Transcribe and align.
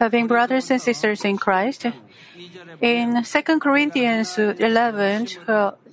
Loving 0.00 0.26
brothers 0.26 0.70
and 0.70 0.82
sisters 0.82 1.24
in 1.24 1.38
Christ, 1.38 1.86
in 2.80 3.22
2 3.22 3.60
Corinthians 3.60 4.38
11, 4.38 5.28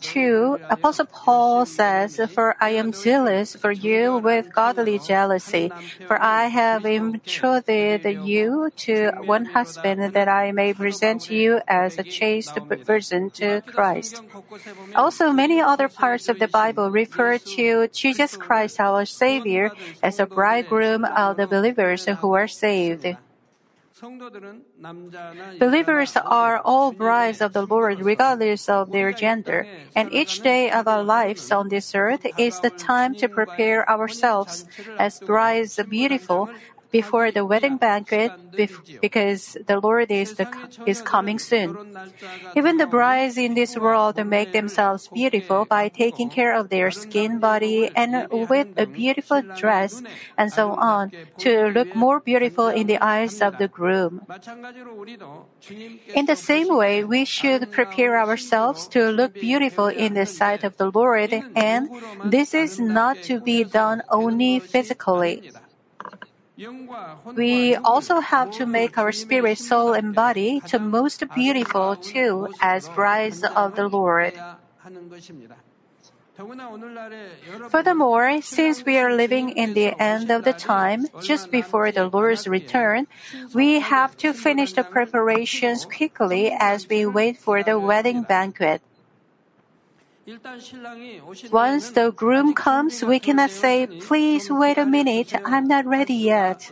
2, 0.04 0.60
Apostle 0.70 1.06
Paul 1.06 1.66
says, 1.66 2.20
For 2.30 2.56
I 2.60 2.72
am 2.72 2.92
zealous 2.92 3.56
for 3.56 3.72
you 3.72 4.18
with 4.18 4.54
godly 4.54 5.00
jealousy, 5.00 5.72
for 6.08 6.22
I 6.22 6.48
have 6.48 6.84
betrothed 6.84 8.06
you 8.06 8.70
to 8.76 9.12
one 9.22 9.46
husband 9.46 10.14
that 10.14 10.28
I 10.28 10.52
may 10.52 10.74
present 10.74 11.30
you 11.32 11.62
as 11.68 11.98
a 11.98 12.04
chaste 12.04 12.58
virgin 12.86 13.30
to 13.32 13.62
Christ. 13.66 14.22
Also, 14.96 15.32
many 15.32 15.62
other 15.62 15.88
parts 15.88 16.28
of 16.28 16.38
the 16.38 16.48
Bible 16.48 16.92
refer 16.92 17.38
to 17.38 17.88
Jesus 17.88 18.36
Christ, 18.36 18.80
our 18.80 19.06
Savior, 19.06 19.72
as 20.04 20.20
a 20.20 20.26
bridegroom 20.26 21.06
of 21.06 21.38
the 21.38 21.48
believers 21.48 22.06
who 22.06 22.34
are 22.34 22.48
saved. 22.48 23.06
Believers 25.60 26.18
are 26.18 26.60
all 26.66 26.92
brides 26.92 27.40
of 27.42 27.54
the 27.54 27.66
Lord 27.66 28.02
regardless 28.02 28.68
of 28.68 28.92
their 28.92 29.14
gender, 29.14 29.66
and 29.96 30.12
each 30.12 30.42
day 30.42 30.72
of 30.72 30.88
our 30.88 31.04
lives 31.04 31.52
on 31.52 31.70
this 31.70 31.96
earth 31.96 32.26
is 32.38 32.60
the 32.60 32.70
time 32.70 33.16
to 33.16 33.30
prepare 33.30 33.90
ourselves 33.90 34.66
as 35.00 35.20
brides 35.20 35.80
beautiful 35.88 36.50
before 36.94 37.32
the 37.32 37.44
wedding 37.44 37.76
banquet 37.76 38.32
because 39.02 39.58
the 39.66 39.80
Lord 39.82 40.12
is, 40.12 40.36
the, 40.36 40.48
is 40.86 41.02
coming 41.02 41.40
soon. 41.40 41.76
Even 42.56 42.78
the 42.78 42.86
brides 42.86 43.36
in 43.36 43.56
this 43.56 43.76
world 43.76 44.24
make 44.26 44.54
themselves 44.54 45.10
beautiful 45.10 45.66
by 45.66 45.90
taking 45.90 46.30
care 46.30 46.54
of 46.54 46.70
their 46.70 46.92
skin, 46.92 47.40
body, 47.40 47.90
and 47.96 48.28
with 48.30 48.68
a 48.78 48.86
beautiful 48.86 49.42
dress 49.58 50.04
and 50.38 50.54
so 50.54 50.72
on 50.78 51.12
to 51.40 51.74
look 51.74 51.96
more 51.96 52.20
beautiful 52.20 52.68
in 52.68 52.86
the 52.86 53.02
eyes 53.04 53.42
of 53.42 53.58
the 53.58 53.68
groom. 53.68 54.22
In 56.14 56.26
the 56.28 56.36
same 56.36 56.70
way, 56.70 57.04
we 57.04 57.26
should 57.26 57.72
prepare 57.72 58.22
ourselves 58.22 58.88
to 58.90 59.10
look 59.10 59.34
beautiful 59.34 59.88
in 59.88 60.14
the 60.14 60.28
sight 60.28 60.64
of 60.64 60.78
the 60.78 60.92
Lord, 60.94 61.34
and 61.56 61.90
this 62.24 62.54
is 62.54 62.80
not 62.80 63.18
to 63.24 63.40
be 63.40 63.64
done 63.64 64.04
only 64.10 64.60
physically. 64.60 65.52
We 67.36 67.76
also 67.76 68.20
have 68.20 68.52
to 68.52 68.66
make 68.66 68.98
our 68.98 69.12
spirit, 69.12 69.58
soul, 69.58 69.94
and 69.94 70.14
body 70.14 70.62
to 70.68 70.80
most 70.80 71.24
beautiful 71.34 71.96
too 71.96 72.54
as 72.62 72.90
brides 72.90 73.44
of 73.44 73.76
the 73.76 73.88
Lord. 73.88 74.34
Furthermore, 77.70 78.42
since 78.42 78.84
we 78.84 78.98
are 78.98 79.14
living 79.14 79.50
in 79.50 79.76
the 79.76 79.94
end 80.02 80.32
of 80.32 80.44
the 80.44 80.54
time, 80.54 81.06
just 81.22 81.52
before 81.52 81.92
the 81.92 82.10
Lord's 82.10 82.48
return, 82.48 83.06
we 83.54 83.80
have 83.80 84.18
to 84.18 84.34
finish 84.34 84.74
the 84.74 84.84
preparations 84.84 85.86
quickly 85.86 86.52
as 86.52 86.90
we 86.90 87.06
wait 87.06 87.38
for 87.38 87.62
the 87.62 87.78
wedding 87.78 88.24
banquet. 88.24 88.82
Once 91.52 91.92
the 91.92 92.12
groom 92.12 92.54
comes, 92.54 93.04
we 93.04 93.20
cannot 93.20 93.52
say, 93.52 93.88
please 93.88 94.50
wait 94.50 94.78
a 94.78 94.86
minute, 94.86 95.34
I'm 95.44 95.68
not 95.68 95.86
ready 95.86 96.14
yet. 96.14 96.72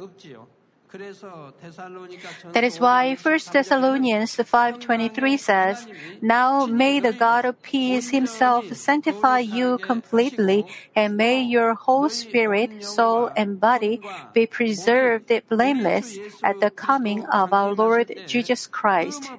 That 2.51 2.63
is 2.63 2.79
why 2.79 3.15
1 3.15 3.39
Thessalonians 3.53 4.35
5:23 4.35 5.37
says, 5.37 5.87
"Now 6.21 6.65
may 6.65 6.99
the 6.99 7.13
God 7.13 7.45
of 7.45 7.61
peace 7.61 8.09
himself 8.09 8.67
sanctify 8.75 9.39
you 9.39 9.77
completely, 9.79 10.65
and 10.93 11.15
may 11.15 11.39
your 11.41 11.75
whole 11.75 12.09
spirit, 12.09 12.83
soul, 12.83 13.29
and 13.37 13.59
body 13.59 14.01
be 14.33 14.45
preserved 14.45 15.31
blameless 15.47 16.19
at 16.43 16.59
the 16.59 16.71
coming 16.71 17.23
of 17.31 17.53
our 17.53 17.73
Lord 17.73 18.11
Jesus 18.27 18.67
Christ." 18.67 19.31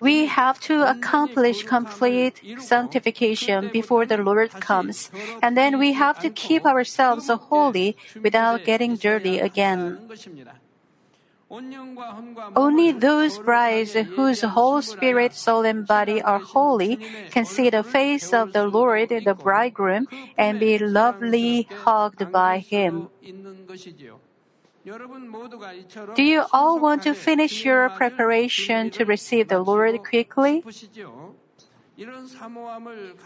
We 0.00 0.26
have 0.26 0.60
to 0.60 0.90
accomplish 0.90 1.62
complete 1.64 2.42
sanctification 2.58 3.70
before 3.72 4.06
the 4.06 4.16
Lord 4.16 4.52
comes, 4.52 5.10
and 5.42 5.56
then 5.56 5.78
we 5.78 5.92
have 5.92 6.18
to 6.20 6.30
keep 6.30 6.64
ourselves 6.64 7.28
holy 7.28 7.96
without 8.22 8.64
getting 8.64 8.96
dirty 8.96 9.38
again. 9.38 9.98
Only 11.50 12.92
those 12.92 13.38
brides 13.38 13.94
whose 13.94 14.42
whole 14.42 14.82
spirit, 14.82 15.32
soul, 15.34 15.64
and 15.64 15.86
body 15.86 16.20
are 16.20 16.38
holy 16.38 17.00
can 17.30 17.46
see 17.46 17.70
the 17.70 17.82
face 17.82 18.34
of 18.34 18.52
the 18.52 18.66
Lord, 18.66 19.08
the 19.08 19.34
bridegroom, 19.34 20.08
and 20.36 20.60
be 20.60 20.78
lovely 20.78 21.68
hugged 21.84 22.30
by 22.30 22.58
him. 22.58 23.08
Do 26.14 26.22
you 26.22 26.44
all 26.52 26.78
want 26.78 27.02
to 27.02 27.14
finish 27.14 27.64
your 27.64 27.90
preparation 27.90 28.90
to 28.90 29.04
receive 29.04 29.48
the 29.48 29.60
Lord 29.60 30.02
quickly? 30.04 30.64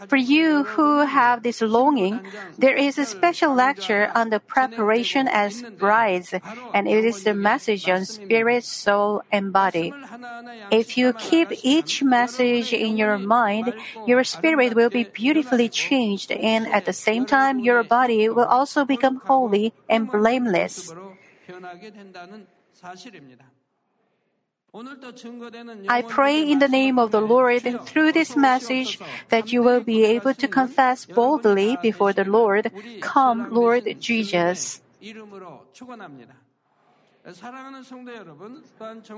For 0.07 0.17
you 0.17 0.63
who 0.63 1.05
have 1.05 1.43
this 1.43 1.61
longing, 1.61 2.19
there 2.57 2.73
is 2.73 2.97
a 2.97 3.05
special 3.05 3.53
lecture 3.53 4.11
on 4.15 4.31
the 4.31 4.39
preparation 4.39 5.27
as 5.27 5.61
brides, 5.77 6.33
and 6.73 6.87
it 6.87 7.05
is 7.05 7.23
the 7.23 7.35
message 7.35 7.87
on 7.87 8.05
spirit, 8.05 8.63
soul, 8.63 9.21
and 9.31 9.53
body. 9.53 9.93
If 10.71 10.97
you 10.97 11.13
keep 11.13 11.49
each 11.61 12.01
message 12.01 12.73
in 12.73 12.97
your 12.97 13.19
mind, 13.19 13.75
your 14.07 14.23
spirit 14.23 14.73
will 14.73 14.89
be 14.89 15.03
beautifully 15.03 15.69
changed, 15.69 16.31
and 16.31 16.65
at 16.67 16.85
the 16.85 16.93
same 16.93 17.27
time, 17.27 17.59
your 17.59 17.83
body 17.83 18.27
will 18.27 18.49
also 18.49 18.85
become 18.85 19.21
holy 19.25 19.71
and 19.87 20.09
blameless. 20.09 20.91
I 25.87 26.01
pray 26.01 26.41
in 26.41 26.57
the 26.57 26.67
name 26.67 26.97
of 26.97 27.11
the 27.11 27.21
Lord 27.21 27.65
and 27.65 27.79
through 27.85 28.11
this 28.11 28.35
message 28.35 28.97
that 29.29 29.53
you 29.53 29.61
will 29.61 29.81
be 29.81 30.03
able 30.03 30.33
to 30.33 30.47
confess 30.47 31.05
boldly 31.05 31.77
before 31.81 32.11
the 32.11 32.25
Lord, 32.25 32.71
Come, 32.99 33.53
Lord 33.53 33.85
Jesus. 33.99 34.81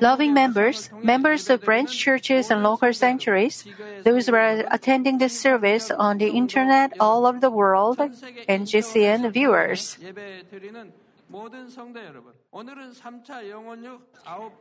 Loving 0.01 0.33
members, 0.33 0.89
members 1.01 1.49
of 1.49 1.61
branch 1.61 1.97
churches 1.97 2.51
and 2.51 2.61
local 2.61 2.93
sanctuaries, 2.93 3.65
those 4.03 4.27
who 4.27 4.35
are 4.35 4.63
attending 4.69 5.17
this 5.17 5.39
service 5.39 5.89
on 5.89 6.17
the 6.17 6.29
internet 6.29 6.93
all 6.99 7.25
over 7.25 7.39
the 7.39 7.49
world, 7.49 7.99
and 8.47 8.67
GCN 8.67 9.31
viewers. 9.31 9.97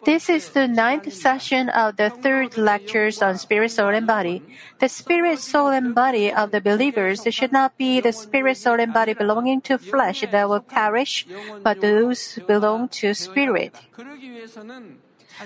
This 0.04 0.28
is 0.28 0.50
the 0.50 0.66
ninth 0.66 1.12
session 1.12 1.68
of 1.68 1.96
the 1.96 2.10
third 2.10 2.56
lectures 2.56 3.22
on 3.22 3.38
spirit, 3.38 3.70
soul, 3.70 3.90
and 3.90 4.06
body. 4.06 4.42
The 4.80 4.88
spirit, 4.88 5.38
soul, 5.38 5.68
and 5.68 5.94
body 5.94 6.32
of 6.32 6.50
the 6.50 6.60
believers 6.60 7.22
should 7.30 7.52
not 7.52 7.78
be 7.78 8.00
the 8.00 8.12
spirit, 8.12 8.56
soul, 8.56 8.80
and 8.80 8.92
body 8.92 9.14
belonging 9.14 9.60
to 9.62 9.78
flesh 9.78 10.24
that 10.26 10.48
will 10.48 10.60
perish, 10.60 11.26
but 11.62 11.80
those 11.80 12.40
belong 12.46 12.88
to 13.00 13.14
spirit. 13.14 13.74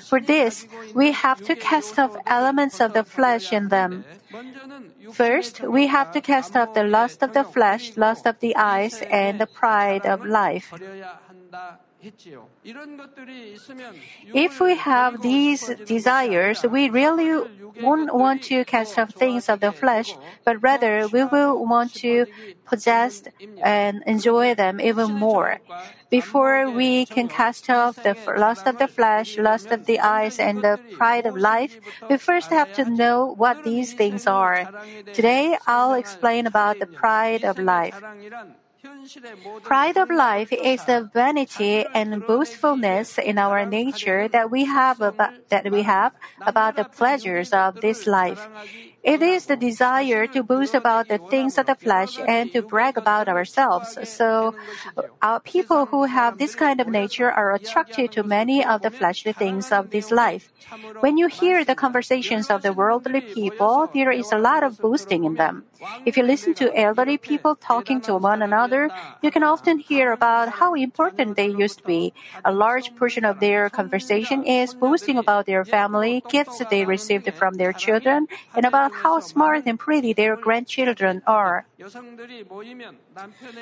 For 0.06 0.20
this, 0.20 0.66
we 0.94 1.12
have 1.12 1.44
to 1.44 1.54
cast 1.56 1.98
off 1.98 2.16
elements 2.26 2.80
of 2.80 2.92
the 2.92 3.04
flesh 3.04 3.52
in 3.52 3.68
them. 3.68 4.04
First, 5.12 5.60
we 5.60 5.86
have 5.86 6.12
to 6.12 6.20
cast 6.20 6.56
off 6.56 6.74
the 6.74 6.84
lust 6.84 7.22
of 7.22 7.32
the 7.32 7.44
flesh, 7.44 7.96
lust 7.96 8.26
of 8.26 8.38
the 8.40 8.54
eyes, 8.56 9.02
and 9.10 9.40
the 9.40 9.46
pride 9.46 10.04
of 10.04 10.24
life. 10.24 10.72
If 14.34 14.60
we 14.60 14.76
have 14.76 15.20
these 15.20 15.66
desires, 15.84 16.62
we 16.62 16.88
really 16.90 17.48
won't 17.82 18.14
want 18.14 18.42
to 18.44 18.64
cast 18.64 18.98
off 18.98 19.10
things 19.10 19.48
of 19.48 19.58
the 19.60 19.72
flesh, 19.72 20.14
but 20.44 20.62
rather 20.62 21.08
we 21.08 21.24
will 21.24 21.66
want 21.66 21.94
to 21.94 22.26
possess 22.64 23.24
and 23.62 24.02
enjoy 24.06 24.54
them 24.54 24.80
even 24.80 25.12
more. 25.12 25.58
Before 26.08 26.70
we 26.70 27.04
can 27.04 27.26
cast 27.28 27.68
off 27.68 27.96
the 27.96 28.16
lust 28.36 28.66
of 28.66 28.78
the 28.78 28.88
flesh, 28.88 29.36
lust 29.36 29.70
of 29.72 29.86
the 29.86 29.98
eyes, 29.98 30.38
and 30.38 30.62
the 30.62 30.78
pride 30.96 31.26
of 31.26 31.36
life, 31.36 31.80
we 32.08 32.16
first 32.16 32.50
have 32.50 32.72
to 32.74 32.84
know 32.84 33.34
what 33.36 33.64
these 33.64 33.92
things 33.92 34.26
are. 34.26 34.70
Today, 35.12 35.58
I'll 35.66 35.94
explain 35.94 36.46
about 36.46 36.78
the 36.78 36.86
pride 36.86 37.42
of 37.44 37.58
life. 37.58 38.00
Pride 39.62 39.96
of 39.96 40.10
life 40.10 40.52
is 40.52 40.84
the 40.84 41.10
vanity 41.12 41.84
and 41.94 42.24
boastfulness 42.26 43.18
in 43.18 43.38
our 43.38 43.66
nature 43.66 44.28
that 44.28 44.50
we 44.50 44.66
have 44.66 45.00
about, 45.00 45.48
that 45.48 45.70
we 45.70 45.82
have 45.82 46.12
about 46.46 46.76
the 46.76 46.84
pleasures 46.84 47.52
of 47.52 47.80
this 47.80 48.06
life. 48.06 48.46
It 49.02 49.22
is 49.22 49.46
the 49.46 49.56
desire 49.56 50.26
to 50.26 50.42
boast 50.42 50.74
about 50.74 51.08
the 51.08 51.18
things 51.18 51.56
of 51.56 51.66
the 51.66 51.74
flesh 51.74 52.18
and 52.18 52.52
to 52.52 52.62
brag 52.62 52.98
about 52.98 53.28
ourselves. 53.28 53.96
So, 54.08 54.54
our 55.22 55.40
people 55.40 55.86
who 55.86 56.04
have 56.04 56.38
this 56.38 56.54
kind 56.54 56.80
of 56.80 56.88
nature 56.88 57.30
are 57.30 57.54
attracted 57.54 58.12
to 58.12 58.22
many 58.22 58.64
of 58.64 58.82
the 58.82 58.90
fleshly 58.90 59.32
things 59.32 59.72
of 59.72 59.90
this 59.90 60.10
life. 60.10 60.52
When 61.00 61.16
you 61.16 61.28
hear 61.28 61.64
the 61.64 61.74
conversations 61.74 62.50
of 62.50 62.62
the 62.62 62.72
worldly 62.72 63.22
people, 63.22 63.88
there 63.94 64.10
is 64.10 64.30
a 64.32 64.38
lot 64.38 64.62
of 64.62 64.78
boasting 64.78 65.24
in 65.24 65.34
them. 65.34 65.64
If 66.04 66.16
you 66.16 66.22
listen 66.22 66.54
to 66.54 66.74
elderly 66.76 67.18
people 67.18 67.54
talking 67.54 68.00
to 68.02 68.16
one 68.16 68.42
another, 68.42 68.90
you 69.22 69.30
can 69.30 69.42
often 69.42 69.78
hear 69.78 70.12
about 70.12 70.48
how 70.60 70.74
important 70.74 71.36
they 71.36 71.48
used 71.48 71.78
to 71.78 71.84
be. 71.84 72.12
A 72.44 72.52
large 72.52 72.94
portion 72.96 73.24
of 73.24 73.40
their 73.40 73.70
conversation 73.70 74.44
is 74.44 74.74
boasting 74.74 75.18
about 75.18 75.46
their 75.46 75.64
family, 75.64 76.24
gifts 76.28 76.62
they 76.70 76.84
received 76.84 77.32
from 77.34 77.54
their 77.54 77.72
children, 77.72 78.26
and 78.54 78.64
about 78.64 78.92
how 79.02 79.20
smart 79.20 79.64
and 79.66 79.78
pretty 79.78 80.12
their 80.12 80.36
grandchildren 80.36 81.22
are. 81.26 81.66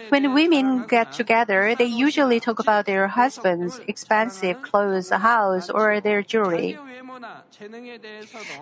When 0.09 0.33
women 0.33 0.85
get 0.89 1.13
together, 1.13 1.75
they 1.75 1.85
usually 1.85 2.41
talk 2.41 2.59
about 2.59 2.87
their 2.87 3.09
husbands, 3.09 3.81
expensive 3.87 4.63
clothes, 4.63 5.11
house, 5.11 5.69
or 5.69 6.01
their 6.01 6.23
jewelry. 6.23 6.79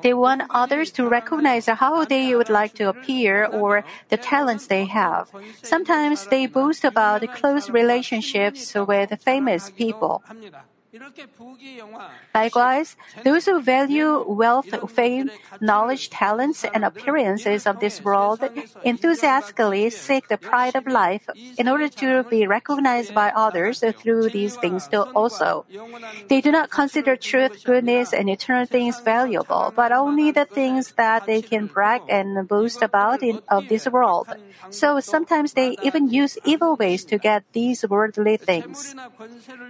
They 0.02 0.14
want 0.14 0.42
others 0.50 0.90
to 0.92 1.08
recognize 1.08 1.66
how 1.66 2.04
they 2.04 2.34
would 2.34 2.48
like 2.48 2.74
to 2.74 2.88
appear 2.88 3.43
or 3.46 3.84
the 4.08 4.16
talents 4.16 4.66
they 4.66 4.84
have. 4.86 5.30
Sometimes 5.62 6.26
they 6.26 6.46
boast 6.46 6.84
about 6.84 7.30
close 7.32 7.68
relationships 7.70 8.74
with 8.74 9.20
famous 9.22 9.70
people. 9.70 10.22
Likewise, 12.34 12.96
those 13.24 13.46
who 13.46 13.60
value 13.60 14.24
wealth, 14.28 14.68
fame, 14.90 15.30
knowledge, 15.60 16.10
talents, 16.10 16.64
and 16.72 16.84
appearances 16.84 17.66
of 17.66 17.80
this 17.80 18.02
world 18.02 18.44
enthusiastically 18.84 19.90
seek 19.90 20.28
the 20.28 20.38
pride 20.38 20.74
of 20.76 20.86
life 20.86 21.28
in 21.58 21.68
order 21.68 21.88
to 21.88 22.22
be 22.24 22.46
recognized 22.46 23.14
by 23.14 23.32
others 23.34 23.82
through 23.98 24.30
these 24.30 24.56
things 24.56 24.88
also. 25.14 25.64
They 26.28 26.40
do 26.40 26.50
not 26.50 26.70
consider 26.70 27.16
truth, 27.16 27.64
goodness, 27.64 28.12
and 28.12 28.28
eternal 28.28 28.66
things 28.66 29.00
valuable, 29.00 29.72
but 29.74 29.92
only 29.92 30.30
the 30.30 30.44
things 30.44 30.92
that 30.96 31.26
they 31.26 31.42
can 31.42 31.66
brag 31.66 32.02
and 32.08 32.46
boast 32.46 32.82
about 32.82 33.22
in, 33.22 33.40
of 33.48 33.68
this 33.68 33.86
world. 33.86 34.28
So 34.70 35.00
sometimes 35.00 35.52
they 35.52 35.76
even 35.82 36.08
use 36.08 36.38
evil 36.44 36.76
ways 36.76 37.04
to 37.06 37.18
get 37.18 37.44
these 37.52 37.84
worldly 37.88 38.36
things. 38.36 38.94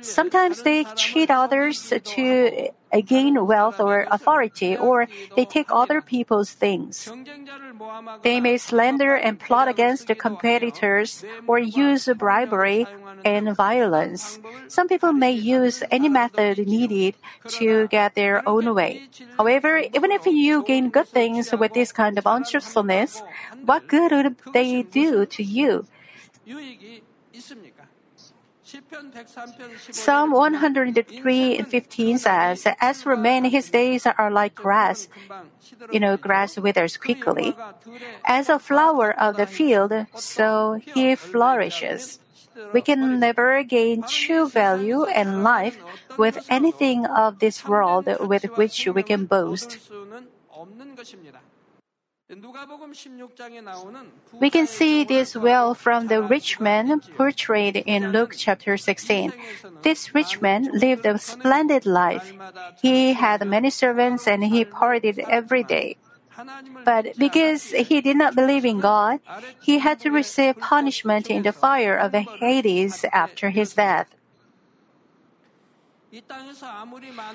Sometimes 0.00 0.62
they 0.62 0.84
cheat 1.14 1.30
others 1.30 1.94
to 2.02 2.68
uh, 2.92 3.00
gain 3.06 3.38
wealth 3.46 3.78
or 3.78 4.06
authority, 4.10 4.76
or 4.76 5.06
they 5.36 5.44
take 5.46 5.70
other 5.70 6.02
people's 6.02 6.50
things. 6.50 7.06
They 8.22 8.40
may 8.40 8.58
slander 8.58 9.14
and 9.14 9.38
plot 9.38 9.68
against 9.68 10.08
the 10.08 10.14
competitors 10.14 11.24
or 11.46 11.58
use 11.58 12.08
bribery 12.18 12.86
and 13.24 13.54
violence. 13.56 14.38
Some 14.66 14.88
people 14.88 15.12
may 15.12 15.32
use 15.32 15.82
any 15.90 16.08
method 16.08 16.58
needed 16.66 17.14
to 17.62 17.86
get 17.88 18.14
their 18.14 18.42
own 18.46 18.74
way. 18.74 19.08
However, 19.38 19.78
even 19.78 20.10
if 20.10 20.26
you 20.26 20.64
gain 20.66 20.90
good 20.90 21.08
things 21.08 21.52
with 21.52 21.72
this 21.72 21.92
kind 21.92 22.18
of 22.18 22.26
untruthfulness, 22.26 23.22
what 23.64 23.86
good 23.86 24.10
would 24.10 24.36
they 24.52 24.82
do 24.82 25.24
to 25.26 25.42
you? 25.42 25.86
Psalm 29.90 30.30
103 30.30 31.58
and 31.58 31.68
15 31.68 32.18
says, 32.18 32.66
As 32.80 33.02
for 33.02 33.16
man, 33.16 33.44
his 33.44 33.70
days 33.70 34.06
are 34.06 34.30
like 34.30 34.54
grass. 34.54 35.08
You 35.92 36.00
know, 36.00 36.16
grass 36.16 36.56
withers 36.56 36.96
quickly. 36.96 37.54
As 38.24 38.48
a 38.48 38.58
flower 38.58 39.12
of 39.18 39.36
the 39.36 39.46
field, 39.46 39.92
so 40.14 40.80
he 40.80 41.14
flourishes. 41.14 42.20
We 42.72 42.82
can 42.82 43.18
never 43.18 43.62
gain 43.62 44.04
true 44.08 44.48
value 44.48 45.04
and 45.04 45.42
life 45.42 45.78
with 46.16 46.46
anything 46.48 47.06
of 47.06 47.40
this 47.40 47.66
world 47.66 48.08
with 48.20 48.44
which 48.56 48.86
we 48.86 49.02
can 49.02 49.26
boast. 49.26 49.78
We 54.40 54.48
can 54.48 54.66
see 54.66 55.04
this 55.04 55.36
well 55.36 55.74
from 55.74 56.06
the 56.06 56.22
rich 56.22 56.58
man 56.58 57.00
portrayed 57.18 57.76
in 57.76 58.12
Luke 58.12 58.34
chapter 58.36 58.78
16. 58.78 59.32
This 59.82 60.14
rich 60.14 60.40
man 60.40 60.70
lived 60.72 61.04
a 61.04 61.18
splendid 61.18 61.84
life. 61.84 62.32
He 62.80 63.12
had 63.12 63.46
many 63.46 63.68
servants 63.68 64.26
and 64.26 64.42
he 64.42 64.64
partied 64.64 65.18
every 65.28 65.64
day. 65.64 65.96
But 66.84 67.18
because 67.18 67.70
he 67.70 68.00
did 68.00 68.16
not 68.16 68.34
believe 68.34 68.64
in 68.64 68.80
God, 68.80 69.20
he 69.60 69.78
had 69.78 70.00
to 70.00 70.10
receive 70.10 70.56
punishment 70.56 71.28
in 71.28 71.42
the 71.42 71.52
fire 71.52 71.96
of 71.96 72.14
Hades 72.14 73.04
after 73.12 73.50
his 73.50 73.74
death. 73.74 74.08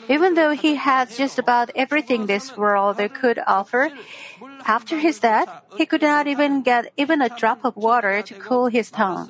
Even 0.07 0.36
though 0.36 0.51
he 0.51 0.75
had 0.75 1.09
just 1.09 1.38
about 1.38 1.69
everything 1.75 2.25
this 2.25 2.56
world 2.56 2.97
could 3.13 3.39
offer, 3.45 3.91
after 4.65 4.97
his 4.97 5.19
death, 5.19 5.50
he 5.77 5.85
could 5.85 6.01
not 6.01 6.27
even 6.27 6.61
get 6.61 6.91
even 6.97 7.21
a 7.21 7.29
drop 7.29 7.63
of 7.63 7.75
water 7.75 8.21
to 8.21 8.33
cool 8.35 8.67
his 8.67 8.91
tongue. 8.91 9.29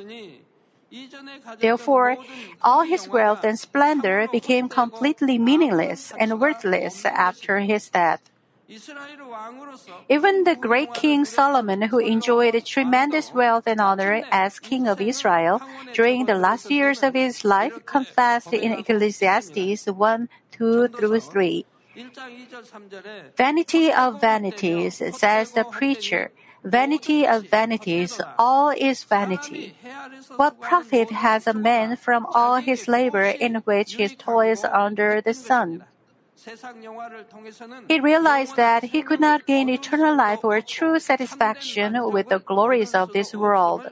Therefore, 1.59 2.17
all 2.61 2.81
his 2.81 3.07
wealth 3.07 3.43
and 3.43 3.59
splendor 3.59 4.27
became 4.31 4.69
completely 4.69 5.37
meaningless 5.37 6.11
and 6.17 6.39
worthless 6.39 7.05
after 7.05 7.59
his 7.59 7.89
death. 7.89 8.21
Even 10.09 10.43
the 10.43 10.55
great 10.55 10.93
King 10.93 11.25
Solomon, 11.25 11.81
who 11.89 11.97
enjoyed 11.97 12.53
tremendous 12.65 13.33
wealth 13.33 13.65
and 13.65 13.81
honor 13.81 14.23
as 14.31 14.59
King 14.59 14.87
of 14.87 15.01
Israel 15.01 15.61
during 15.93 16.25
the 16.25 16.35
last 16.35 16.69
years 16.69 17.01
of 17.01 17.15
his 17.15 17.43
life, 17.43 17.73
confessed 17.85 18.53
in 18.53 18.73
Ecclesiastes 18.73 19.87
1 19.87 20.29
2 20.51 20.87
through 20.89 21.19
3. 21.19 21.65
Vanity 23.37 23.91
of 23.91 24.21
vanities, 24.21 25.01
says 25.17 25.51
the 25.51 25.63
preacher. 25.63 26.31
Vanity 26.63 27.25
of 27.25 27.47
vanities, 27.47 28.19
all 28.37 28.69
is 28.69 29.03
vanity. 29.03 29.75
What 30.35 30.59
profit 30.59 31.09
has 31.11 31.47
a 31.47 31.53
man 31.53 31.95
from 31.95 32.25
all 32.33 32.57
his 32.57 32.87
labor 32.87 33.23
in 33.23 33.55
which 33.63 33.93
he 33.95 34.07
toils 34.09 34.65
under 34.65 35.21
the 35.21 35.33
sun? 35.33 35.85
He 37.87 37.99
realized 37.99 38.55
that 38.55 38.83
he 38.83 39.01
could 39.01 39.19
not 39.19 39.45
gain 39.45 39.69
eternal 39.69 40.15
life 40.15 40.43
or 40.43 40.61
true 40.61 40.99
satisfaction 40.99 41.95
with 42.11 42.29
the 42.29 42.39
glories 42.39 42.93
of 42.93 43.13
this 43.13 43.33
world. 43.33 43.91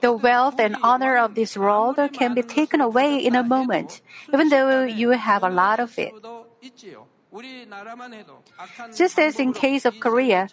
The 0.00 0.12
wealth 0.12 0.60
and 0.60 0.76
honor 0.82 1.16
of 1.16 1.34
this 1.34 1.56
world 1.56 1.96
can 2.12 2.34
be 2.34 2.42
taken 2.42 2.80
away 2.80 3.16
in 3.16 3.34
a 3.34 3.42
moment, 3.42 4.02
even 4.32 4.50
though 4.50 4.84
you 4.84 5.10
have 5.10 5.42
a 5.42 5.48
lot 5.48 5.80
of 5.80 5.98
it. 5.98 6.12
Just 8.94 9.18
as 9.18 9.40
in 9.40 9.54
case 9.54 9.86
of 9.86 9.98
Korea, 10.00 10.48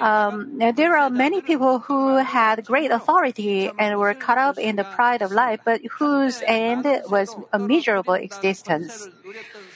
um, 0.00 0.58
there 0.74 0.96
are 0.96 1.10
many 1.10 1.42
people 1.42 1.80
who 1.80 2.16
had 2.16 2.64
great 2.64 2.90
authority 2.90 3.70
and 3.78 3.98
were 3.98 4.14
caught 4.14 4.38
up 4.38 4.56
in 4.56 4.76
the 4.76 4.84
pride 4.84 5.20
of 5.20 5.30
life, 5.30 5.60
but 5.66 5.82
whose 5.98 6.42
end 6.46 6.86
was 7.10 7.36
a 7.52 7.58
miserable 7.58 8.14
existence. 8.14 9.10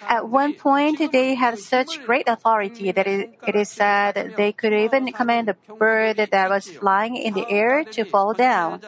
At 0.08 0.28
one 0.28 0.54
point, 0.54 1.00
they 1.12 1.34
had 1.34 1.58
such 1.58 2.02
great 2.04 2.28
authority 2.28 2.92
that 2.92 3.06
it, 3.06 3.30
it 3.46 3.56
is 3.56 3.68
said 3.68 4.34
they 4.36 4.52
could 4.52 4.72
even 4.72 5.12
command 5.12 5.48
a 5.48 5.56
bird 5.78 6.16
that 6.16 6.50
was 6.50 6.68
flying 6.68 7.16
in 7.16 7.34
the 7.34 7.46
air 7.50 7.84
to 7.84 8.04
fall 8.04 8.34
down. 8.34 8.80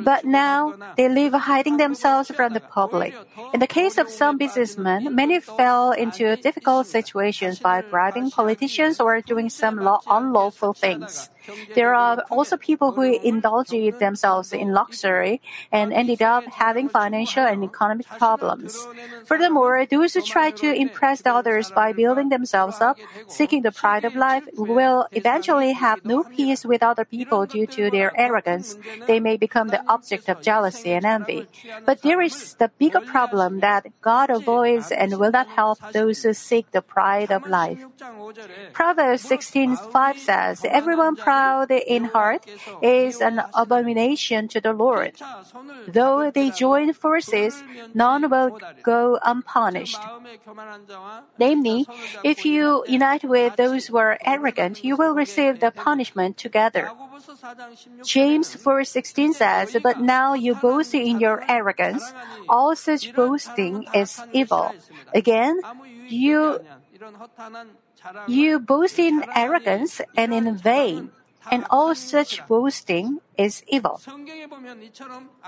But 0.00 0.24
now, 0.24 0.74
they 0.96 1.08
live 1.08 1.32
hiding 1.32 1.76
themselves 1.76 2.30
from 2.30 2.52
the 2.52 2.60
public. 2.60 3.14
In 3.52 3.60
the 3.60 3.66
case 3.66 3.98
of 3.98 4.10
some 4.10 4.36
businessmen, 4.36 5.14
many 5.14 5.40
fell 5.40 5.92
into 5.92 6.36
difficult 6.36 6.86
situations 6.86 7.58
by 7.58 7.82
bribing 7.82 8.30
politicians 8.30 9.00
or 9.00 9.20
doing 9.20 9.48
some 9.48 9.76
law- 9.76 10.02
unlawful 10.06 10.74
things. 10.74 11.30
There 11.74 11.94
are 11.94 12.24
also 12.30 12.56
people 12.56 12.92
who 12.92 13.18
indulge 13.20 13.70
themselves 13.98 14.52
in 14.52 14.72
luxury 14.72 15.40
and 15.72 15.92
ended 15.92 16.22
up 16.22 16.44
having 16.46 16.88
financial 16.88 17.44
and 17.44 17.64
economic 17.64 18.06
problems. 18.06 18.86
Furthermore, 19.24 19.86
those 19.86 20.14
who 20.14 20.22
try 20.22 20.50
to 20.52 20.72
impress 20.72 21.22
the 21.22 21.32
others 21.32 21.70
by 21.70 21.92
building 21.92 22.28
themselves 22.28 22.80
up, 22.80 22.98
seeking 23.26 23.62
the 23.62 23.72
pride 23.72 24.04
of 24.04 24.14
life, 24.16 24.44
will 24.54 25.06
eventually 25.12 25.72
have 25.72 26.04
no 26.04 26.24
peace 26.24 26.64
with 26.64 26.82
other 26.82 27.04
people 27.04 27.46
due 27.46 27.66
to 27.66 27.90
their 27.90 28.12
arrogance. 28.18 28.76
They 29.06 29.20
may 29.20 29.36
become 29.36 29.68
the 29.68 29.82
object 29.88 30.28
of 30.28 30.42
jealousy 30.42 30.92
and 30.92 31.04
envy. 31.04 31.48
But 31.84 32.02
there 32.02 32.20
is 32.20 32.54
the 32.54 32.70
bigger 32.78 33.00
problem 33.00 33.60
that 33.60 33.86
God 34.00 34.30
avoids 34.30 34.90
and 34.90 35.18
will 35.18 35.30
not 35.30 35.48
help 35.48 35.78
those 35.92 36.22
who 36.22 36.32
seek 36.32 36.70
the 36.70 36.82
pride 36.82 37.30
of 37.30 37.46
life. 37.46 37.80
Proverbs 38.72 39.22
16:5 39.22 40.18
says, 40.18 40.64
"Everyone 40.64 41.16
in 41.68 42.04
heart 42.12 42.46
is 42.82 43.20
an 43.20 43.42
abomination 43.54 44.48
to 44.48 44.60
the 44.60 44.72
Lord. 44.72 45.12
Though 45.88 46.30
they 46.30 46.50
join 46.50 46.92
forces, 46.92 47.62
none 47.94 48.28
will 48.30 48.58
go 48.82 49.18
unpunished." 49.22 50.00
Namely, 51.38 51.86
if 52.24 52.44
you 52.44 52.84
unite 52.86 53.24
with 53.24 53.56
those 53.56 53.86
who 53.86 53.96
are 53.98 54.18
arrogant, 54.24 54.84
you 54.84 54.96
will 54.96 55.14
receive 55.14 55.60
the 55.60 55.70
punishment 55.70 56.36
together. 56.36 56.90
James 58.02 58.54
4:16 58.56 59.32
says, 59.32 59.76
"But 59.82 60.00
now 60.00 60.34
you 60.34 60.54
boast 60.54 60.94
in 60.94 61.20
your 61.20 61.44
arrogance. 61.48 62.04
All 62.48 62.74
such 62.74 63.12
boasting 63.14 63.86
is 63.92 64.22
evil." 64.32 64.74
Again, 65.14 65.60
you 66.08 66.60
You 68.26 68.58
boast 68.60 68.98
in 68.98 69.24
arrogance 69.34 70.00
and 70.14 70.32
in 70.32 70.54
vain, 70.56 71.10
and 71.50 71.64
all 71.70 71.94
such 71.94 72.46
boasting 72.46 73.20
is 73.36 73.62
evil. 73.68 74.00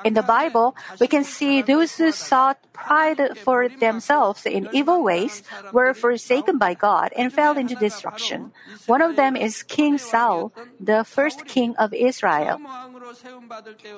In 0.04 0.14
the 0.14 0.22
Bible, 0.22 0.76
we 1.00 1.06
can 1.06 1.24
see 1.24 1.62
those 1.62 1.96
who 1.96 2.12
sought 2.12 2.58
pride 2.72 3.38
for 3.38 3.68
themselves 3.68 4.46
in 4.46 4.68
evil 4.72 5.02
ways 5.02 5.42
were 5.72 5.94
forsaken 5.94 6.58
by 6.58 6.74
God 6.74 7.12
and 7.16 7.32
fell 7.32 7.56
into 7.56 7.74
destruction. 7.74 8.52
One 8.86 9.02
of 9.02 9.16
them 9.16 9.36
is 9.36 9.62
King 9.62 9.98
Saul, 9.98 10.52
the 10.78 11.04
first 11.04 11.46
king 11.46 11.74
of 11.76 11.92
Israel. 11.92 12.60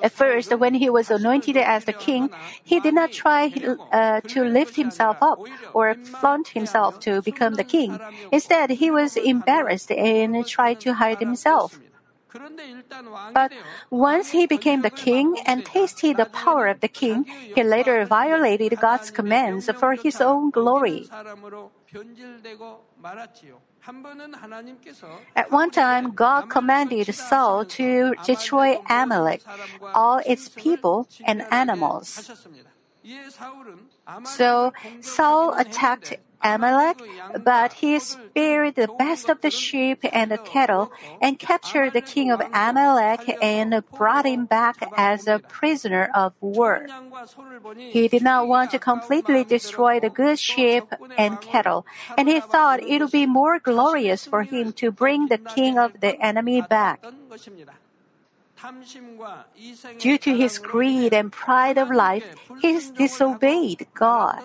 At 0.01 0.11
first, 0.11 0.57
when 0.57 0.73
he 0.73 0.89
was 0.89 1.11
anointed 1.11 1.57
as 1.57 1.85
the 1.85 1.93
king, 1.93 2.29
he 2.63 2.79
did 2.79 2.93
not 2.93 3.11
try 3.11 3.51
uh, 3.91 4.21
to 4.21 4.43
lift 4.43 4.75
himself 4.75 5.17
up 5.21 5.39
or 5.73 5.95
flaunt 6.01 6.49
himself 6.49 6.99
to 7.01 7.21
become 7.21 7.55
the 7.55 7.63
king. 7.63 7.99
Instead, 8.31 8.71
he 8.71 8.89
was 8.89 9.15
embarrassed 9.17 9.91
and 9.91 10.45
tried 10.47 10.79
to 10.81 10.93
hide 10.93 11.19
himself. 11.19 11.79
But 13.33 13.51
once 13.89 14.29
he 14.31 14.45
became 14.47 14.81
the 14.81 14.89
king 14.89 15.37
and 15.45 15.65
tasted 15.65 16.17
the 16.17 16.25
power 16.25 16.67
of 16.67 16.79
the 16.79 16.87
king, 16.87 17.25
he 17.25 17.63
later 17.63 18.05
violated 18.05 18.79
God's 18.79 19.11
commands 19.11 19.69
for 19.77 19.95
his 19.95 20.21
own 20.21 20.49
glory. 20.49 21.09
At 25.35 25.51
one 25.51 25.71
time, 25.71 26.11
God 26.11 26.49
commanded 26.49 27.13
Saul 27.13 27.65
to 27.65 28.15
destroy 28.23 28.77
Amalek, 28.89 29.41
all 29.93 30.21
its 30.25 30.49
people 30.49 31.07
and 31.25 31.43
animals. 31.51 32.29
So 34.25 34.73
Saul 35.01 35.53
attacked 35.57 36.17
Amalek, 36.43 37.01
but 37.43 37.73
he 37.73 37.99
spared 37.99 38.75
the 38.75 38.89
best 38.97 39.29
of 39.29 39.41
the 39.41 39.51
sheep 39.51 39.99
and 40.11 40.31
the 40.31 40.37
cattle 40.39 40.91
and 41.21 41.37
captured 41.37 41.93
the 41.93 42.01
king 42.01 42.31
of 42.31 42.41
Amalek 42.53 43.37
and 43.41 43.83
brought 43.95 44.25
him 44.25 44.45
back 44.45 44.77
as 44.97 45.27
a 45.27 45.39
prisoner 45.39 46.09
of 46.15 46.33
war. 46.41 46.87
He 47.77 48.07
did 48.07 48.23
not 48.23 48.47
want 48.47 48.71
to 48.71 48.79
completely 48.79 49.43
destroy 49.43 49.99
the 49.99 50.09
good 50.09 50.39
sheep 50.39 50.85
and 51.17 51.39
cattle, 51.41 51.85
and 52.17 52.27
he 52.27 52.39
thought 52.39 52.81
it 52.81 53.01
would 53.01 53.11
be 53.11 53.25
more 53.25 53.59
glorious 53.59 54.25
for 54.25 54.43
him 54.43 54.73
to 54.73 54.91
bring 54.91 55.27
the 55.27 55.37
king 55.37 55.77
of 55.77 55.99
the 56.01 56.19
enemy 56.21 56.61
back. 56.61 57.03
Due 59.99 60.17
to 60.17 60.35
his 60.35 60.59
greed 60.59 61.13
and 61.13 61.31
pride 61.31 61.77
of 61.77 61.89
life, 61.89 62.25
he 62.61 62.79
disobeyed 62.95 63.87
God. 63.93 64.43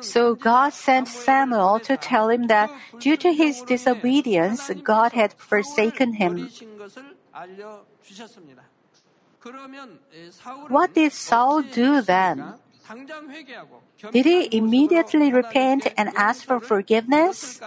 So 0.00 0.34
God 0.34 0.72
sent 0.72 1.06
Samuel 1.06 1.78
to 1.80 1.96
tell 1.96 2.28
him 2.28 2.48
that 2.48 2.70
due 2.98 3.16
to 3.16 3.32
his 3.32 3.62
disobedience, 3.62 4.70
God 4.82 5.12
had 5.12 5.32
forsaken 5.34 6.14
him. 6.14 6.50
What 10.68 10.94
did 10.94 11.12
Saul 11.12 11.62
do 11.62 12.02
then? 12.02 12.54
Did 14.10 14.26
he 14.26 14.48
immediately 14.56 15.32
repent 15.32 15.86
and 15.96 16.10
ask 16.16 16.44
for 16.44 16.58
forgiveness? 16.58 17.60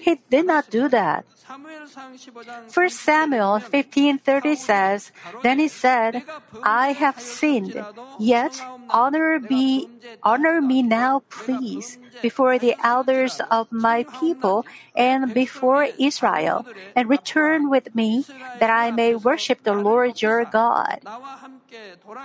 He 0.00 0.20
did 0.30 0.46
not 0.46 0.70
do 0.70 0.88
that. 0.88 1.24
1 1.46 2.90
Samuel 2.90 3.60
15:30 3.60 4.56
says, 4.56 5.12
Then 5.42 5.58
he 5.58 5.68
said, 5.68 6.22
I 6.62 6.92
have 6.92 7.20
sinned, 7.20 7.76
yet 8.18 8.60
honor 8.88 9.40
me, 9.40 9.88
honor 10.22 10.60
me 10.62 10.82
now, 10.82 11.22
please, 11.28 11.98
before 12.22 12.58
the 12.58 12.74
elders 12.82 13.40
of 13.50 13.68
my 13.70 14.04
people 14.20 14.64
and 14.94 15.34
before 15.34 15.88
Israel, 15.98 16.64
and 16.96 17.10
return 17.10 17.68
with 17.68 17.94
me 17.94 18.24
that 18.60 18.70
I 18.70 18.90
may 18.90 19.14
worship 19.14 19.62
the 19.62 19.74
Lord 19.74 20.22
your 20.22 20.44
God. 20.44 21.04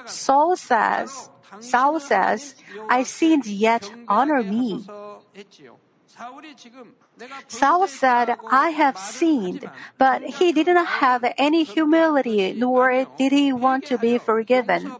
Saul 0.05 0.55
says, 0.55 1.29
Saul 1.59 1.99
says, 1.99 2.55
I 2.89 3.03
sinned, 3.03 3.45
yet 3.45 3.91
honor 4.07 4.43
me. 4.43 4.85
Saul 7.47 7.87
said, 7.87 8.37
I 8.49 8.69
have 8.69 8.97
sinned, 8.97 9.69
but 9.97 10.21
he 10.23 10.51
did 10.51 10.67
not 10.67 10.87
have 11.03 11.25
any 11.37 11.63
humility, 11.63 12.53
nor 12.53 13.05
did 13.17 13.31
he 13.31 13.51
want 13.51 13.85
to 13.85 13.97
be 13.97 14.17
forgiven. 14.17 14.95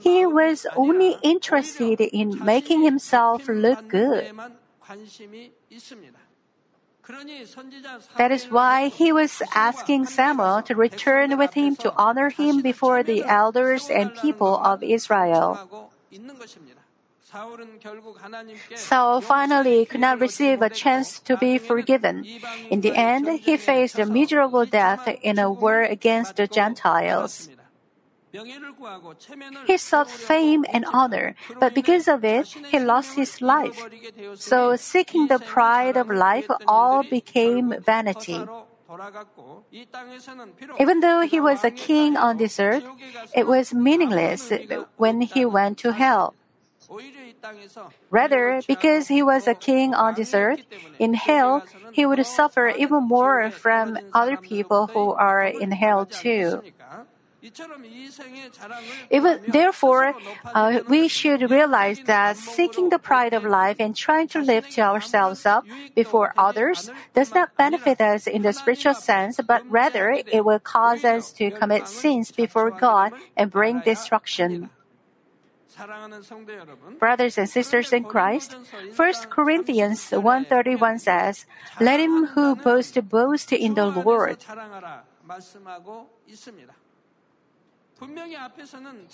He 0.00 0.24
was 0.24 0.66
only 0.76 1.16
interested 1.22 2.00
in 2.00 2.44
making 2.44 2.82
himself 2.82 3.48
look 3.48 3.88
good. 3.88 4.30
That 8.16 8.32
is 8.32 8.50
why 8.50 8.88
he 8.88 9.12
was 9.12 9.42
asking 9.54 10.06
Samuel 10.06 10.62
to 10.62 10.74
return 10.74 11.38
with 11.38 11.54
him 11.54 11.76
to 11.76 11.94
honor 11.94 12.30
him 12.30 12.62
before 12.62 13.02
the 13.02 13.24
elders 13.24 13.88
and 13.88 14.14
people 14.14 14.58
of 14.58 14.82
Israel. 14.82 15.90
Saul 18.76 19.20
finally 19.20 19.84
could 19.84 20.00
not 20.00 20.20
receive 20.20 20.62
a 20.62 20.70
chance 20.70 21.18
to 21.20 21.36
be 21.36 21.58
forgiven. 21.58 22.24
In 22.70 22.80
the 22.80 22.94
end, 22.94 23.28
he 23.40 23.56
faced 23.56 23.98
a 23.98 24.06
miserable 24.06 24.64
death 24.64 25.08
in 25.22 25.38
a 25.38 25.50
war 25.50 25.82
against 25.82 26.36
the 26.36 26.46
Gentiles. 26.46 27.48
He 29.66 29.76
sought 29.76 30.10
fame 30.10 30.64
and 30.72 30.84
honor, 30.92 31.34
but 31.58 31.74
because 31.74 32.06
of 32.06 32.24
it, 32.24 32.46
he 32.46 32.78
lost 32.78 33.14
his 33.14 33.40
life. 33.40 33.80
So, 34.34 34.76
seeking 34.76 35.26
the 35.26 35.38
pride 35.38 35.96
of 35.96 36.10
life, 36.10 36.46
all 36.68 37.02
became 37.02 37.74
vanity. 37.80 38.38
Even 40.78 41.00
though 41.00 41.22
he 41.22 41.40
was 41.40 41.64
a 41.64 41.70
king 41.70 42.16
on 42.16 42.36
this 42.36 42.60
earth, 42.60 42.84
it 43.34 43.46
was 43.46 43.74
meaningless 43.74 44.52
when 44.96 45.22
he 45.22 45.44
went 45.44 45.78
to 45.78 45.92
hell. 45.92 46.34
Rather, 48.10 48.60
because 48.68 49.08
he 49.08 49.22
was 49.22 49.46
a 49.46 49.54
king 49.54 49.94
on 49.94 50.14
this 50.14 50.34
earth, 50.34 50.60
in 50.98 51.14
hell, 51.14 51.64
he 51.92 52.06
would 52.06 52.24
suffer 52.26 52.68
even 52.68 53.02
more 53.02 53.50
from 53.50 53.98
other 54.12 54.36
people 54.36 54.86
who 54.86 55.12
are 55.12 55.44
in 55.44 55.72
hell 55.72 56.06
too. 56.06 56.62
Even 59.10 59.40
therefore, 59.46 60.14
uh, 60.54 60.80
we 60.88 61.06
should 61.06 61.50
realize 61.50 62.00
that 62.06 62.36
seeking 62.36 62.88
the 62.88 62.98
pride 62.98 63.34
of 63.34 63.44
life 63.44 63.76
and 63.78 63.94
trying 63.94 64.28
to 64.28 64.40
lift 64.40 64.78
ourselves 64.78 65.46
up 65.46 65.64
before 65.94 66.32
others 66.36 66.90
does 67.14 67.34
not 67.34 67.54
benefit 67.56 68.00
us 68.00 68.26
in 68.26 68.42
the 68.42 68.52
spiritual 68.52 68.94
sense, 68.94 69.38
but 69.46 69.62
rather 69.68 70.10
it 70.26 70.44
will 70.44 70.58
cause 70.58 71.04
us 71.04 71.32
to 71.32 71.50
commit 71.50 71.86
sins 71.86 72.32
before 72.32 72.70
God 72.70 73.12
and 73.36 73.50
bring 73.50 73.80
destruction. 73.80 74.70
Brothers 76.98 77.38
and 77.38 77.48
sisters 77.48 77.92
in 77.92 78.04
Christ, 78.04 78.56
1 78.96 79.28
Corinthians 79.28 80.10
1:31 80.10 80.98
says, 80.98 81.44
"Let 81.80 82.00
him 82.00 82.32
who 82.32 82.56
boasts 82.56 82.96
boast 83.00 83.52
in 83.52 83.74
the 83.74 83.86
Lord." 83.86 84.40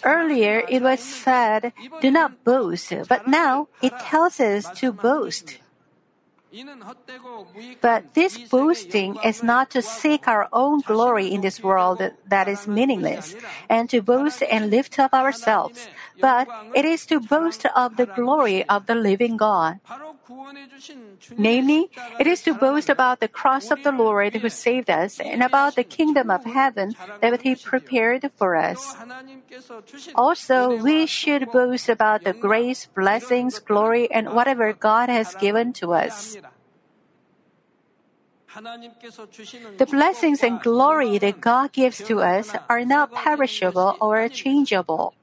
Earlier 0.05 0.63
it 0.69 0.83
was 0.83 1.01
said, 1.01 1.73
"Do 2.01 2.11
not 2.11 2.43
boast," 2.43 2.91
but 3.09 3.27
now 3.27 3.69
it 3.81 3.95
tells 3.99 4.39
us 4.39 4.67
to 4.83 4.93
boast. 4.93 5.62
But 7.81 8.15
this 8.15 8.37
boasting 8.49 9.17
is 9.25 9.43
not 9.43 9.71
to 9.71 9.81
seek 9.81 10.29
our 10.29 10.49
own 10.53 10.81
glory 10.81 11.33
in 11.33 11.41
this 11.41 11.63
world 11.63 12.03
that 12.29 12.47
is 12.49 12.69
meaningless, 12.69 13.35
and 13.69 13.89
to 13.89 14.03
boast 14.03 14.43
and 14.43 14.71
lift 14.71 14.99
up 14.99 15.15
ourselves, 15.15 15.89
but 16.21 16.49
it 16.75 16.85
is 16.85 17.07
to 17.07 17.21
boast 17.21 17.65
of 17.75 17.97
the 17.97 18.07
glory 18.07 18.69
of 18.69 18.87
the 18.87 18.95
living 18.95 19.37
God. 19.37 19.81
Namely, 21.37 21.91
it 22.19 22.27
is 22.27 22.43
to 22.43 22.55
boast 22.55 22.89
about 22.89 23.21
the 23.21 23.29
cross 23.29 23.71
of 23.71 23.83
the 23.83 23.93
Lord 23.93 24.35
who 24.35 24.49
saved 24.49 24.91
us 24.91 25.21
and 25.21 25.43
about 25.43 25.75
the 25.77 25.85
kingdom 25.85 26.31
of 26.31 26.45
heaven 26.45 26.95
that 27.21 27.43
He 27.43 27.55
prepared 27.55 28.31
for 28.37 28.57
us. 28.57 28.97
Also, 30.15 30.77
we 30.77 31.07
should 31.07 31.51
boast 31.51 31.89
about 31.89 32.25
the 32.25 32.33
grace, 32.33 32.89
blessings, 32.95 33.59
glory, 33.59 34.11
and 34.11 34.33
whatever 34.35 34.73
God 34.73 35.09
has 35.09 35.35
given 35.37 35.73
to 35.75 35.93
us. 35.93 36.37
The 39.79 39.89
blessings 39.89 40.43
and 40.43 40.61
glory 40.61 41.17
that 41.19 41.41
God 41.41 41.73
gives 41.73 41.99
to 42.05 42.21
us 42.21 42.53
are 42.69 42.85
not 42.85 43.13
perishable 43.13 43.97
or 44.01 44.29
changeable. 44.29 45.15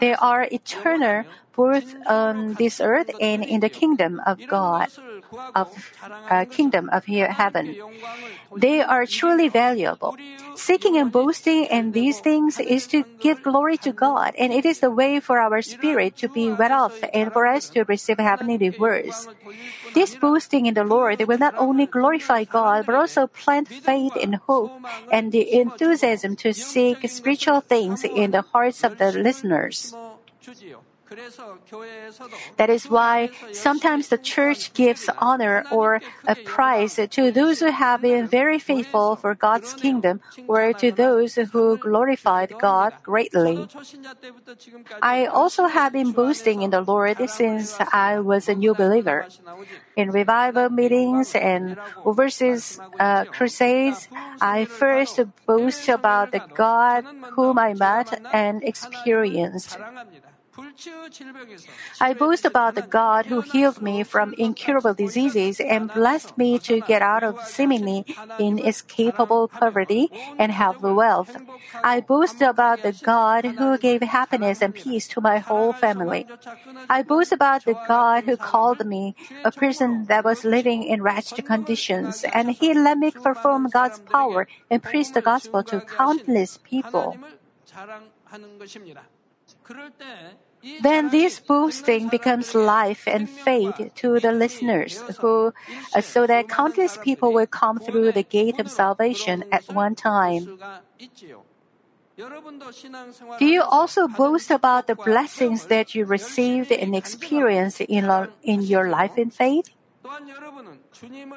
They 0.00 0.14
are 0.14 0.48
eternal, 0.50 1.24
both 1.54 1.94
on 2.06 2.54
this 2.54 2.80
earth 2.80 3.10
and 3.20 3.44
in 3.44 3.60
the 3.60 3.68
kingdom 3.68 4.20
of 4.26 4.40
God, 4.48 4.88
of 5.54 5.68
uh, 6.30 6.44
kingdom 6.50 6.88
of 6.90 7.04
heaven. 7.04 7.76
They 8.56 8.80
are 8.80 9.06
truly 9.06 9.48
valuable. 9.48 10.16
Seeking 10.54 10.96
and 10.98 11.10
boasting 11.10 11.64
in 11.64 11.92
these 11.92 12.20
things 12.20 12.60
is 12.60 12.86
to 12.88 13.04
give 13.20 13.42
glory 13.42 13.76
to 13.78 13.92
God, 13.92 14.34
and 14.38 14.52
it 14.52 14.64
is 14.64 14.80
the 14.80 14.90
way 14.90 15.20
for 15.20 15.40
our 15.40 15.62
spirit 15.62 16.16
to 16.18 16.28
be 16.28 16.52
well 16.52 16.72
off 16.72 16.98
and 17.12 17.32
for 17.32 17.46
us 17.46 17.68
to 17.70 17.84
receive 17.84 18.18
heavenly 18.18 18.58
rewards. 18.58 19.28
This 19.94 20.14
boasting 20.14 20.66
in 20.66 20.74
the 20.74 20.84
Lord 20.84 21.20
will 21.26 21.38
not 21.38 21.54
only 21.56 21.86
glorify 21.86 22.44
God, 22.44 22.86
but 22.86 22.94
also 22.94 23.26
plant 23.26 23.68
faith 23.68 24.12
and 24.20 24.36
hope 24.36 24.72
and 25.10 25.32
the 25.32 25.52
enthusiasm 25.52 26.36
to 26.36 26.52
seek 26.52 26.98
spiritual 27.08 27.60
things 27.60 28.04
in 28.04 28.30
the 28.30 28.42
hearts 28.42 28.84
of 28.84 28.98
the 28.98 29.12
listeners. 29.66 29.94
That 32.56 32.70
is 32.70 32.88
why 32.88 33.30
sometimes 33.52 34.08
the 34.08 34.18
church 34.18 34.72
gives 34.72 35.08
honor 35.18 35.64
or 35.70 36.00
a 36.26 36.36
prize 36.36 36.96
to 36.96 37.30
those 37.30 37.60
who 37.60 37.70
have 37.70 38.02
been 38.02 38.28
very 38.28 38.58
faithful 38.58 39.16
for 39.16 39.34
God's 39.34 39.74
kingdom 39.74 40.20
or 40.46 40.72
to 40.74 40.92
those 40.92 41.34
who 41.34 41.76
glorified 41.78 42.54
God 42.58 42.94
greatly. 43.02 43.68
I 45.02 45.26
also 45.26 45.66
have 45.66 45.92
been 45.92 46.12
boasting 46.12 46.62
in 46.62 46.70
the 46.70 46.80
Lord 46.80 47.18
since 47.28 47.76
I 47.92 48.20
was 48.20 48.48
a 48.48 48.54
new 48.54 48.74
believer. 48.74 49.26
In 49.96 50.10
revival 50.10 50.70
meetings 50.70 51.34
and 51.34 51.76
overseas 52.04 52.80
uh, 52.98 53.24
crusades, 53.26 54.08
I 54.40 54.64
first 54.64 55.20
boast 55.46 55.88
about 55.88 56.32
the 56.32 56.42
God 56.54 57.04
whom 57.32 57.58
I 57.58 57.74
met 57.74 58.20
and 58.32 58.62
experienced. 58.64 59.76
I 62.00 62.12
boast 62.12 62.44
about 62.44 62.74
the 62.74 62.82
God 62.82 63.26
who 63.26 63.40
healed 63.40 63.80
me 63.80 64.02
from 64.02 64.34
incurable 64.36 64.92
diseases 64.92 65.60
and 65.60 65.92
blessed 65.92 66.36
me 66.36 66.58
to 66.60 66.80
get 66.80 67.00
out 67.00 67.22
of 67.22 67.42
seemingly 67.46 68.04
inescapable 68.38 69.48
poverty 69.48 70.10
and 70.38 70.52
have 70.52 70.82
wealth. 70.82 71.36
I 71.82 72.00
boast 72.00 72.42
about 72.42 72.82
the 72.82 72.92
God 72.92 73.44
who 73.56 73.78
gave 73.78 74.02
happiness 74.02 74.60
and 74.60 74.74
peace 74.74 75.08
to 75.08 75.20
my 75.20 75.38
whole 75.38 75.72
family. 75.72 76.26
I 76.88 77.02
boast 77.02 77.32
about 77.32 77.64
the 77.64 77.76
God 77.88 78.24
who 78.24 78.36
called 78.36 78.84
me 78.84 79.14
a 79.44 79.52
person 79.52 80.06
that 80.06 80.24
was 80.24 80.44
living 80.44 80.82
in 80.82 81.02
wretched 81.02 81.46
conditions, 81.46 82.24
and 82.24 82.50
He 82.50 82.74
let 82.74 82.98
me 82.98 83.10
perform 83.10 83.68
God's 83.72 84.00
power 84.00 84.46
and 84.70 84.82
preach 84.82 85.12
the 85.12 85.22
gospel 85.22 85.62
to 85.64 85.80
countless 85.80 86.58
people. 86.58 87.16
Then 90.80 91.10
this 91.10 91.40
boasting 91.40 92.08
becomes 92.08 92.54
life 92.54 93.08
and 93.08 93.28
faith 93.28 93.74
to 93.96 94.20
the 94.20 94.30
listeners, 94.30 95.02
who, 95.18 95.52
uh, 95.94 96.00
so 96.00 96.26
that 96.26 96.48
countless 96.48 96.96
people 96.98 97.32
will 97.32 97.48
come 97.48 97.80
through 97.80 98.12
the 98.12 98.22
gate 98.22 98.60
of 98.60 98.70
salvation 98.70 99.42
at 99.50 99.66
one 99.72 99.96
time. 99.96 100.58
Do 103.38 103.46
you 103.46 103.62
also 103.62 104.06
boast 104.06 104.50
about 104.50 104.86
the 104.86 104.94
blessings 104.94 105.66
that 105.66 105.96
you 105.96 106.04
received 106.04 106.70
and 106.70 106.94
experienced 106.94 107.80
in, 107.80 108.06
in 108.42 108.62
your 108.62 108.88
life 108.88 109.18
in 109.18 109.30
faith? 109.30 109.70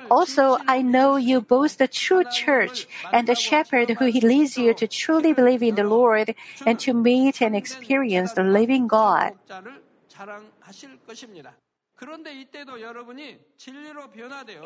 Also, 0.10 0.57
I 0.67 0.81
know 0.81 1.15
you 1.17 1.41
boast 1.41 1.77
the 1.77 1.88
true 1.88 2.24
church 2.31 2.88
and 3.12 3.27
the 3.27 3.36
shepherd 3.36 3.91
who 3.91 4.05
leads 4.12 4.57
you 4.57 4.74
to 4.74 4.88
truly 4.88 5.34
believe 5.34 5.62
in 5.62 5.75
the 5.75 5.84
Lord 5.84 6.36
and 6.65 6.79
to 6.79 6.93
meet 6.93 7.41
and 7.41 7.55
experience 7.55 8.34
the 8.34 8.43
living 8.43 8.88
God. 8.88 9.34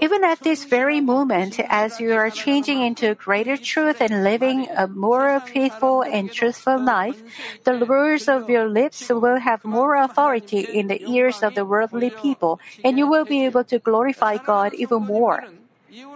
Even 0.02 0.24
at 0.24 0.40
this 0.42 0.66
very 0.66 1.00
moment, 1.00 1.60
as 1.70 2.00
you 2.00 2.14
are 2.14 2.32
changing 2.32 2.82
into 2.82 3.14
greater 3.14 3.56
truth 3.56 4.02
and 4.02 4.24
living 4.24 4.68
a 4.76 4.88
more 4.88 5.40
faithful 5.40 6.02
and 6.02 6.32
truthful 6.32 6.80
life, 6.82 7.22
the 7.66 7.86
words 7.86 8.28
of 8.28 8.50
your 8.50 8.68
lips 8.68 9.10
will 9.10 9.38
have 9.38 9.64
more 9.64 9.96
authority 9.96 10.62
in 10.62 10.88
the 10.88 11.00
ears 11.06 11.44
of 11.44 11.54
the 11.54 11.66
worldly 11.66 12.10
people, 12.10 12.60
and 12.84 12.98
you 12.98 13.08
will 13.08 13.26
be 13.26 13.46
able 13.46 13.64
to 13.64 13.78
glorify 13.78 14.38
God 14.38 14.74
even 14.74 15.04
more. 15.04 15.46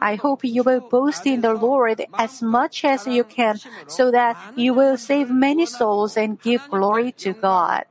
I 0.02 0.16
hope 0.16 0.44
you 0.44 0.64
will 0.64 0.82
boast 0.82 1.28
in 1.28 1.42
the 1.42 1.54
Lord 1.54 2.06
as 2.18 2.42
much 2.42 2.84
as 2.84 3.06
you 3.06 3.24
can 3.24 3.60
so 3.88 4.10
that 4.12 4.38
you 4.56 4.74
will 4.74 4.98
save 4.98 5.30
many 5.30 5.66
souls 5.66 6.18
and 6.18 6.42
give 6.42 6.62
glory 6.70 7.12
to 7.24 7.34
God. 7.34 7.86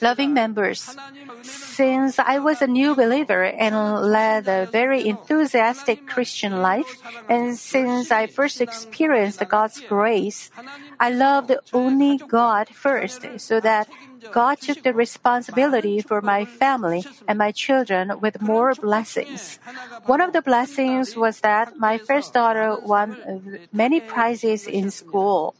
Loving 0.00 0.34
members, 0.34 0.96
since 1.42 2.18
I 2.18 2.38
was 2.38 2.60
a 2.60 2.66
new 2.66 2.94
believer 2.94 3.44
and 3.44 3.74
led 4.10 4.48
a 4.48 4.66
very 4.66 5.06
enthusiastic 5.06 6.06
Christian 6.06 6.60
life, 6.60 7.00
and 7.28 7.56
since 7.56 8.10
I 8.10 8.26
first 8.26 8.60
experienced 8.60 9.42
God's 9.48 9.80
grace, 9.80 10.50
I 10.98 11.10
loved 11.10 11.54
only 11.72 12.18
God 12.18 12.68
first, 12.68 13.24
so 13.38 13.60
that 13.60 13.88
God 14.32 14.60
took 14.60 14.82
the 14.82 14.92
responsibility 14.92 16.00
for 16.00 16.20
my 16.20 16.44
family 16.44 17.04
and 17.28 17.38
my 17.38 17.52
children 17.52 18.20
with 18.20 18.42
more 18.42 18.74
blessings. 18.74 19.58
One 20.06 20.20
of 20.20 20.32
the 20.32 20.42
blessings 20.42 21.16
was 21.16 21.40
that 21.40 21.78
my 21.78 21.98
first 21.98 22.34
daughter 22.34 22.76
won 22.78 23.60
many 23.72 24.00
prizes 24.00 24.66
in 24.66 24.90
school. 24.90 25.54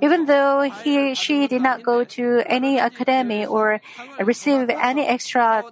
Even 0.00 0.26
though 0.26 0.62
he, 0.82 1.14
she 1.14 1.46
did 1.46 1.62
not 1.62 1.82
go 1.82 2.04
to 2.04 2.42
any 2.46 2.78
academy 2.78 3.46
or 3.46 3.80
receive 4.18 4.68
any 4.70 5.06
extra 5.06 5.64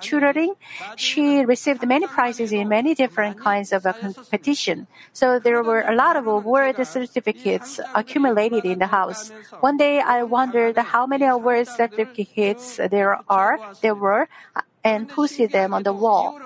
tutoring, 0.00 0.54
she 0.96 1.44
received 1.44 1.86
many 1.86 2.06
prizes 2.06 2.52
in 2.52 2.68
many 2.68 2.94
different 2.94 3.38
kinds 3.38 3.72
of 3.72 3.84
competition. 3.84 4.86
So 5.12 5.38
there 5.38 5.62
were 5.62 5.82
a 5.82 5.94
lot 5.94 6.16
of 6.16 6.26
award 6.26 6.76
certificates 6.86 7.78
accumulated 7.94 8.64
in 8.64 8.78
the 8.78 8.88
house. 8.88 9.30
One 9.60 9.76
day 9.76 10.00
I 10.00 10.24
wondered 10.24 10.76
how 10.76 11.06
many 11.06 11.26
award 11.26 11.68
certificates 11.68 12.80
there 12.90 13.20
are, 13.28 13.58
there 13.80 13.94
were, 13.94 14.28
and 14.82 15.08
posted 15.08 15.52
them 15.52 15.72
on 15.72 15.82
the 15.82 15.92
wall. 15.92 16.38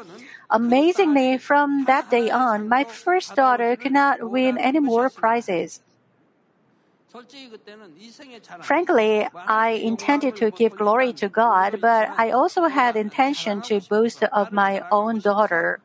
Amazingly, 0.50 1.36
from 1.38 1.84
that 1.84 2.10
day 2.10 2.30
on, 2.30 2.68
my 2.68 2.84
first 2.84 3.34
daughter 3.34 3.76
could 3.76 3.92
not 3.92 4.30
win 4.30 4.56
any 4.56 4.80
more 4.80 5.10
prizes. 5.10 5.82
Frankly, 8.62 9.28
I 9.46 9.70
intended 9.70 10.36
to 10.36 10.50
give 10.50 10.76
glory 10.76 11.12
to 11.14 11.28
God, 11.28 11.80
but 11.80 12.10
I 12.16 12.30
also 12.30 12.68
had 12.68 12.96
intention 12.96 13.60
to 13.62 13.80
boast 13.80 14.22
of 14.24 14.52
my 14.52 14.84
own 14.90 15.20
daughter. 15.20 15.80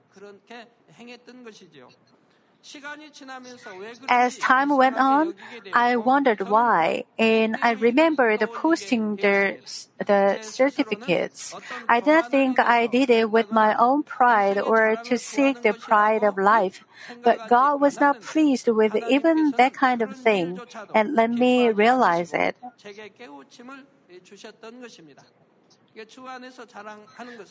As 4.07 4.37
time 4.37 4.69
went 4.69 4.97
on, 4.97 5.33
I 5.73 5.97
wondered 5.97 6.47
why, 6.47 7.03
and 7.19 7.57
I 7.61 7.71
remembered 7.71 8.39
posting 8.53 9.17
the, 9.17 9.57
the 9.99 10.39
certificates. 10.41 11.53
I 11.89 11.99
did 11.99 12.11
not 12.11 12.31
think 12.31 12.59
I 12.59 12.87
did 12.87 13.09
it 13.09 13.29
with 13.29 13.51
my 13.51 13.75
own 13.75 14.03
pride 14.03 14.57
or 14.57 14.95
to 14.95 15.17
seek 15.17 15.61
the 15.61 15.73
pride 15.73 16.23
of 16.23 16.37
life, 16.37 16.85
but 17.21 17.49
God 17.49 17.81
was 17.81 17.99
not 17.99 18.21
pleased 18.21 18.67
with 18.67 18.95
even 18.95 19.51
that 19.57 19.73
kind 19.73 20.01
of 20.01 20.15
thing, 20.15 20.59
and 20.95 21.15
let 21.15 21.31
me 21.31 21.69
realize 21.69 22.33
it. 22.33 22.55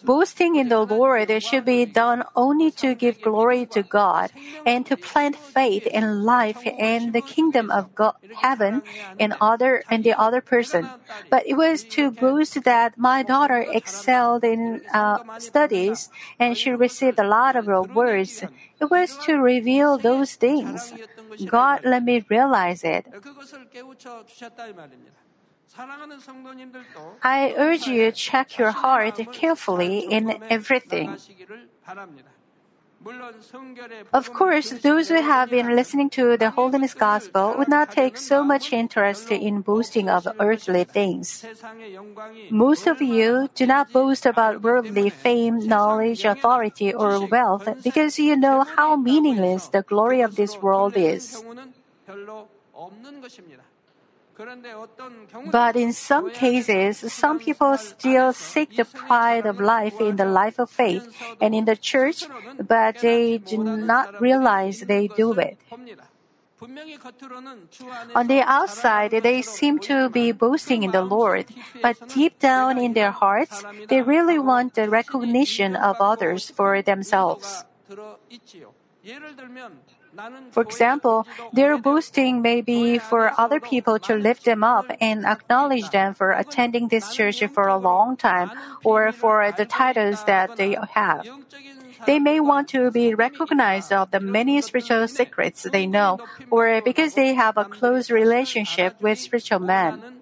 Boasting 0.04 0.56
in 0.56 0.68
the 0.68 0.84
Lord 0.84 1.30
should 1.42 1.64
be 1.64 1.86
done 1.86 2.24
only 2.34 2.70
to 2.72 2.94
give 2.94 3.20
glory 3.22 3.66
to 3.66 3.82
God 3.82 4.32
and 4.66 4.84
to 4.86 4.96
plant 4.96 5.36
faith 5.36 5.86
in 5.86 6.24
life 6.24 6.58
and 6.78 7.12
the 7.12 7.20
kingdom 7.22 7.70
of 7.70 7.94
God, 7.94 8.14
heaven 8.34 8.82
in 9.18 9.34
other 9.40 9.84
and 9.88 10.02
the 10.02 10.18
other 10.18 10.40
person. 10.40 10.88
But 11.30 11.46
it 11.46 11.54
was 11.54 11.84
to 11.94 12.10
boast 12.10 12.64
that 12.64 12.98
my 12.98 13.22
daughter 13.22 13.64
excelled 13.70 14.42
in 14.42 14.82
uh, 14.92 15.18
studies 15.38 16.10
and 16.38 16.58
she 16.58 16.70
received 16.70 17.20
a 17.20 17.26
lot 17.26 17.54
of 17.54 17.68
awards. 17.68 18.42
It 18.80 18.90
was 18.90 19.16
to 19.18 19.36
reveal 19.38 19.98
those 19.98 20.34
things. 20.34 20.92
God 21.46 21.80
let 21.84 22.02
me 22.02 22.24
realize 22.28 22.82
it. 22.82 23.06
I 27.22 27.54
urge 27.56 27.86
you 27.86 28.10
to 28.10 28.12
check 28.12 28.58
your 28.58 28.70
heart 28.72 29.18
carefully 29.32 30.00
in 30.00 30.36
everything. 30.50 31.16
Of 34.12 34.32
course, 34.32 34.70
those 34.70 35.08
who 35.08 35.20
have 35.20 35.50
been 35.50 35.74
listening 35.74 36.08
to 36.10 36.36
the 36.36 36.50
Holiness 36.50 36.94
Gospel 36.94 37.54
would 37.58 37.68
not 37.68 37.90
take 37.90 38.16
so 38.16 38.44
much 38.44 38.72
interest 38.72 39.30
in 39.32 39.60
boasting 39.60 40.08
of 40.08 40.28
earthly 40.38 40.84
things. 40.84 41.44
Most 42.50 42.86
of 42.86 43.02
you 43.02 43.48
do 43.54 43.66
not 43.66 43.92
boast 43.92 44.24
about 44.24 44.62
worldly 44.62 45.10
fame, 45.10 45.66
knowledge, 45.66 46.24
authority, 46.24 46.94
or 46.94 47.26
wealth 47.26 47.68
because 47.82 48.18
you 48.18 48.36
know 48.36 48.62
how 48.76 48.94
meaningless 48.94 49.68
the 49.68 49.82
glory 49.82 50.20
of 50.20 50.36
this 50.36 50.56
world 50.62 50.96
is. 50.96 51.42
But 55.50 55.76
in 55.76 55.92
some 55.92 56.30
cases, 56.30 57.12
some 57.12 57.38
people 57.38 57.76
still 57.76 58.32
seek 58.32 58.76
the 58.76 58.84
pride 58.84 59.46
of 59.46 59.60
life 59.60 60.00
in 60.00 60.16
the 60.16 60.24
life 60.24 60.58
of 60.58 60.70
faith 60.70 61.06
and 61.40 61.54
in 61.54 61.64
the 61.64 61.76
church, 61.76 62.24
but 62.56 62.98
they 63.00 63.38
do 63.38 63.62
not 63.62 64.20
realize 64.20 64.80
they 64.80 65.08
do 65.08 65.32
it. 65.32 65.58
On 68.14 68.26
the 68.28 68.42
outside, 68.46 69.10
they 69.10 69.42
seem 69.42 69.78
to 69.80 70.08
be 70.08 70.30
boasting 70.32 70.84
in 70.84 70.92
the 70.92 71.02
Lord, 71.02 71.46
but 71.82 71.96
deep 72.08 72.38
down 72.38 72.78
in 72.78 72.92
their 72.94 73.10
hearts, 73.10 73.64
they 73.88 74.00
really 74.00 74.38
want 74.38 74.74
the 74.74 74.88
recognition 74.88 75.74
of 75.74 75.96
others 76.00 76.50
for 76.50 76.80
themselves. 76.80 77.64
For 80.50 80.62
example, 80.62 81.26
their 81.52 81.78
boasting 81.78 82.42
may 82.42 82.60
be 82.60 82.98
for 82.98 83.32
other 83.38 83.60
people 83.60 83.98
to 84.00 84.14
lift 84.14 84.44
them 84.44 84.62
up 84.62 84.86
and 85.00 85.24
acknowledge 85.24 85.88
them 85.90 86.14
for 86.14 86.32
attending 86.32 86.88
this 86.88 87.14
church 87.14 87.42
for 87.52 87.68
a 87.68 87.78
long 87.78 88.16
time 88.16 88.50
or 88.84 89.12
for 89.12 89.52
the 89.56 89.64
titles 89.64 90.24
that 90.24 90.56
they 90.56 90.76
have. 90.92 91.26
They 92.04 92.18
may 92.18 92.40
want 92.40 92.68
to 92.70 92.90
be 92.90 93.14
recognized 93.14 93.92
of 93.92 94.10
the 94.10 94.20
many 94.20 94.60
spiritual 94.60 95.06
secrets 95.08 95.62
they 95.62 95.86
know 95.86 96.18
or 96.50 96.82
because 96.82 97.14
they 97.14 97.34
have 97.34 97.56
a 97.56 97.64
close 97.64 98.10
relationship 98.10 99.00
with 99.00 99.18
spiritual 99.18 99.60
men. 99.60 100.20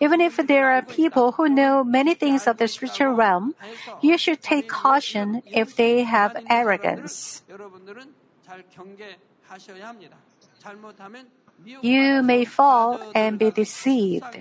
Even 0.00 0.20
if 0.20 0.36
there 0.36 0.70
are 0.70 0.82
people 0.82 1.32
who 1.32 1.48
know 1.48 1.84
many 1.84 2.14
things 2.14 2.46
of 2.46 2.58
the 2.58 2.68
spiritual 2.68 3.12
realm, 3.12 3.54
you 4.00 4.18
should 4.18 4.42
take 4.42 4.68
caution 4.68 5.42
if 5.46 5.76
they 5.76 6.02
have 6.02 6.36
arrogance. 6.48 7.42
You 11.82 12.22
may 12.22 12.44
fall 12.44 13.00
and 13.14 13.38
be 13.38 13.50
deceived. 13.50 14.36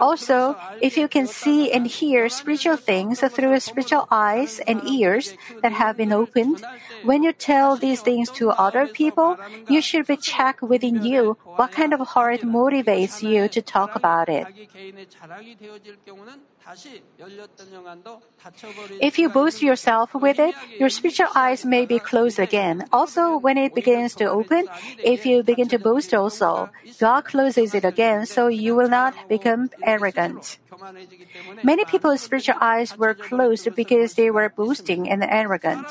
Also, 0.00 0.56
if 0.80 0.96
you 0.96 1.08
can 1.08 1.26
see 1.26 1.72
and 1.72 1.86
hear 1.86 2.28
spiritual 2.28 2.76
things 2.76 3.20
through 3.20 3.58
spiritual 3.60 4.06
eyes 4.10 4.60
and 4.66 4.82
ears 4.88 5.34
that 5.62 5.72
have 5.72 5.96
been 5.96 6.12
opened, 6.12 6.64
when 7.02 7.22
you 7.22 7.32
tell 7.32 7.76
these 7.76 8.00
things 8.00 8.30
to 8.30 8.50
other 8.50 8.86
people, 8.86 9.36
you 9.68 9.80
should 9.80 10.06
be 10.06 10.16
checked 10.16 10.62
within 10.62 11.02
you 11.02 11.36
what 11.56 11.72
kind 11.72 11.92
of 11.92 12.00
heart 12.00 12.40
motivates 12.40 13.22
you 13.22 13.48
to 13.48 13.60
talk 13.62 13.94
about 13.94 14.28
it. 14.28 14.46
If 19.00 19.18
you 19.18 19.28
boost 19.28 19.62
yourself 19.62 20.14
with 20.14 20.38
it, 20.38 20.54
your 20.78 20.88
spiritual 20.88 21.28
eyes 21.34 21.64
may 21.64 21.86
be 21.86 21.98
closed 21.98 22.38
again. 22.38 22.84
Also, 22.92 23.38
when 23.38 23.56
it 23.58 23.74
begins 23.74 24.14
to 24.16 24.24
open, 24.26 24.68
if 25.02 25.24
you 25.24 25.42
begin 25.42 25.68
to 25.68 25.78
boast 25.78 26.14
also, 26.14 26.70
God 27.00 27.24
closes 27.24 27.74
it 27.74 27.84
again 27.84 28.26
so 28.26 28.48
you 28.48 28.74
will 28.74 28.88
not 28.88 29.14
become 29.28 29.70
arrogant. 29.82 30.58
Many 31.62 31.84
people's 31.84 32.22
spiritual 32.22 32.56
eyes 32.60 32.96
were 32.96 33.14
closed 33.14 33.68
because 33.74 34.14
they 34.14 34.30
were 34.30 34.48
boasting 34.48 35.08
and 35.08 35.22
arrogant. 35.22 35.86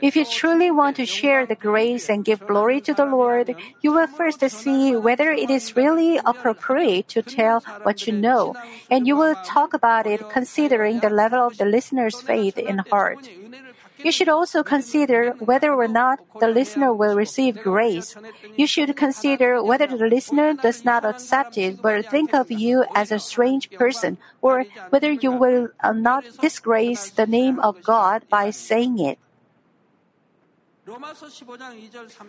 If 0.00 0.16
you 0.16 0.24
truly 0.24 0.70
want 0.70 0.96
to 0.96 1.06
share 1.06 1.46
the 1.46 1.54
grace 1.54 2.08
and 2.08 2.24
give 2.24 2.46
glory 2.46 2.80
to 2.82 2.94
the 2.94 3.04
Lord, 3.04 3.54
you 3.80 3.92
will 3.92 4.06
first 4.06 4.40
see 4.50 4.96
whether 4.96 5.30
it 5.30 5.50
is 5.50 5.76
really 5.76 6.18
appropriate 6.24 7.08
to 7.08 7.22
tell 7.22 7.60
what 7.82 8.06
you 8.06 8.12
know, 8.12 8.54
and 8.90 9.06
you 9.06 9.16
will 9.16 9.34
talk 9.44 9.74
about 9.74 10.06
it 10.06 10.28
considering 10.28 11.00
the 11.00 11.10
level 11.10 11.46
of 11.46 11.58
the 11.58 11.66
listener's 11.66 12.20
faith 12.20 12.58
and 12.58 12.80
heart. 12.90 13.28
You 14.02 14.12
should 14.12 14.28
also 14.28 14.62
consider 14.62 15.34
whether 15.38 15.72
or 15.72 15.88
not 15.88 16.20
the 16.40 16.48
listener 16.48 16.92
will 16.92 17.16
receive 17.16 17.62
grace. 17.62 18.16
You 18.56 18.66
should 18.66 18.96
consider 18.96 19.62
whether 19.62 19.86
the 19.86 20.06
listener 20.06 20.54
does 20.54 20.84
not 20.84 21.04
accept 21.04 21.56
it 21.58 21.80
but 21.80 22.06
think 22.10 22.34
of 22.34 22.50
you 22.50 22.84
as 22.94 23.12
a 23.12 23.18
strange 23.18 23.70
person, 23.70 24.18
or 24.40 24.66
whether 24.90 25.10
you 25.10 25.32
will 25.32 25.68
not 25.94 26.24
disgrace 26.40 27.10
the 27.10 27.26
name 27.26 27.58
of 27.60 27.82
God 27.82 28.24
by 28.28 28.50
saying 28.50 28.98
it. 28.98 29.18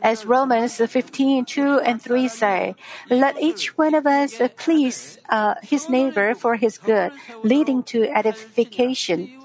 As 0.02 0.26
Romans 0.26 0.78
15, 0.78 1.46
2 1.46 1.80
and 1.80 2.00
3 2.00 2.28
say, 2.28 2.76
let 3.10 3.42
each 3.42 3.76
one 3.78 3.96
of 3.96 4.06
us 4.06 4.40
please 4.58 5.18
uh, 5.30 5.56
his 5.64 5.90
neighbor 5.90 6.36
for 6.36 6.56
his 6.56 6.78
good, 6.78 7.12
leading 7.44 7.82
to 7.84 8.06
edification. 8.16 9.43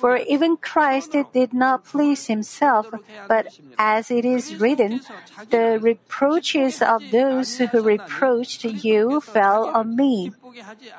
For 0.00 0.16
even 0.16 0.56
Christ 0.56 1.12
did 1.12 1.52
not 1.52 1.84
please 1.84 2.26
himself, 2.26 2.88
but 3.28 3.52
as 3.76 4.10
it 4.10 4.24
is 4.24 4.56
written, 4.56 5.02
the 5.50 5.78
reproaches 5.78 6.80
of 6.80 7.10
those 7.10 7.58
who 7.58 7.68
reproached 7.82 8.64
you 8.64 9.20
fell 9.20 9.68
on 9.68 9.94
me. 9.94 10.32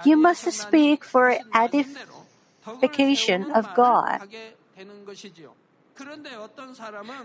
You 0.06 0.18
must 0.18 0.46
speak 0.52 1.04
for 1.04 1.36
edification 1.54 3.50
of 3.52 3.74
God. 3.74 4.22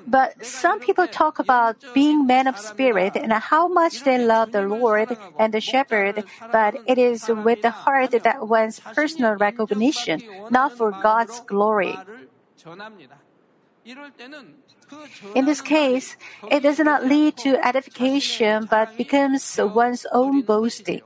But 0.07 0.45
some 0.45 0.81
people 0.81 1.07
talk 1.07 1.39
about 1.39 1.77
being 1.95 2.27
men 2.27 2.47
of 2.47 2.59
spirit 2.59 3.17
and 3.17 3.33
how 3.33 3.69
much 3.69 4.05
they 4.05 4.19
love 4.19 4.53
the 4.53 4.63
Lord 4.63 5.17
and 5.39 5.53
the 5.53 5.61
shepherd, 5.61 6.25
but 6.53 6.77
it 6.87 6.99
is 6.99 7.29
with 7.29 7.63
the 7.63 7.71
heart 7.71 8.11
that 8.23 8.49
wants 8.49 8.81
personal 8.81 9.35
recognition, 9.35 10.23
not 10.51 10.73
for 10.73 10.93
God's 10.93 11.41
glory. 11.41 11.99
In 15.35 15.45
this 15.45 15.61
case, 15.61 16.17
it 16.51 16.63
does 16.63 16.79
not 16.79 17.05
lead 17.05 17.37
to 17.39 17.65
edification 17.67 18.67
but 18.71 18.97
becomes 18.97 19.59
one's 19.59 20.07
own 20.13 20.43
boasting. 20.43 21.03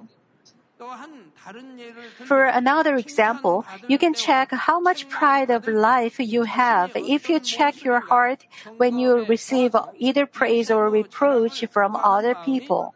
For 2.25 2.45
another 2.45 2.97
example, 2.97 3.65
you 3.89 3.99
can 3.99 4.15
check 4.15 4.53
how 4.53 4.81
much 4.81 5.09
pride 5.09 5.51
of 5.51 5.67
life 5.67 6.19
you 6.19 6.45
have 6.45 6.93
if 6.95 7.29
you 7.29 7.41
check 7.41 7.83
your 7.83 8.01
heart 8.01 8.47
when 8.77 8.99
you 8.99 9.25
receive 9.25 9.75
either 9.99 10.27
praise 10.27 10.71
or 10.71 10.91
reproach 10.91 11.65
from 11.71 11.97
other 11.97 12.35
people. 12.35 12.95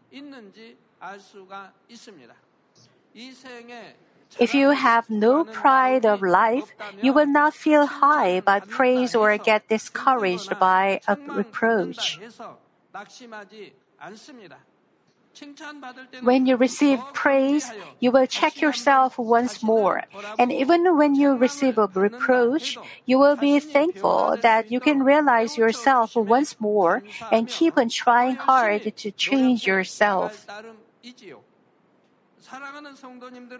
If 4.40 4.54
you 4.54 4.70
have 4.70 5.08
no 5.10 5.44
pride 5.44 6.04
of 6.04 6.22
life, 6.22 6.74
you 7.00 7.12
will 7.12 7.26
not 7.26 7.54
feel 7.54 7.86
high 7.86 8.40
by 8.40 8.60
praise 8.60 9.14
or 9.14 9.36
get 9.38 9.68
discouraged 9.68 10.58
by 10.58 11.00
a 11.06 11.16
reproach. 11.16 12.18
When 16.22 16.46
you 16.46 16.56
receive 16.56 17.00
praise, 17.12 17.70
you 18.00 18.10
will 18.10 18.26
check 18.26 18.60
yourself 18.60 19.18
once 19.18 19.62
more. 19.62 20.04
And 20.38 20.52
even 20.52 20.96
when 20.96 21.14
you 21.14 21.34
receive 21.36 21.78
a 21.78 21.86
reproach, 21.86 22.78
you 23.06 23.18
will 23.18 23.36
be 23.36 23.58
thankful 23.60 24.36
that 24.42 24.70
you 24.70 24.80
can 24.80 25.02
realize 25.02 25.56
yourself 25.56 26.16
once 26.16 26.60
more 26.60 27.02
and 27.30 27.48
keep 27.48 27.76
on 27.76 27.88
trying 27.88 28.36
hard 28.36 28.96
to 28.96 29.10
change 29.10 29.66
yourself. 29.66 30.46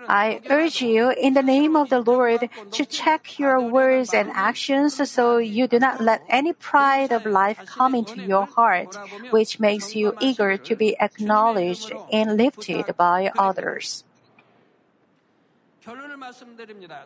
I 0.09 0.41
urge 0.51 0.81
you 0.81 1.11
in 1.11 1.35
the 1.35 1.43
name 1.43 1.77
of 1.77 1.89
the 1.89 2.01
Lord 2.01 2.49
to 2.73 2.85
check 2.87 3.39
your 3.39 3.61
words 3.61 4.15
and 4.15 4.31
actions 4.33 5.11
so 5.11 5.39
you 5.39 5.67
do 5.67 5.79
not 5.79 6.01
let 6.01 6.23
any 6.29 6.53
pride 6.53 7.13
of 7.13 7.27
life 7.27 7.59
come 7.67 7.95
into 7.95 8.21
your 8.21 8.47
heart, 8.47 8.99
which 9.31 9.59
makes 9.59 9.95
you 9.95 10.15
eager 10.21 10.57
to 10.57 10.77
be 10.77 10.97
acknowledged 11.01 11.93
and 12.13 12.37
lifted 12.37 12.95
by 12.97 13.33
others. 13.37 14.04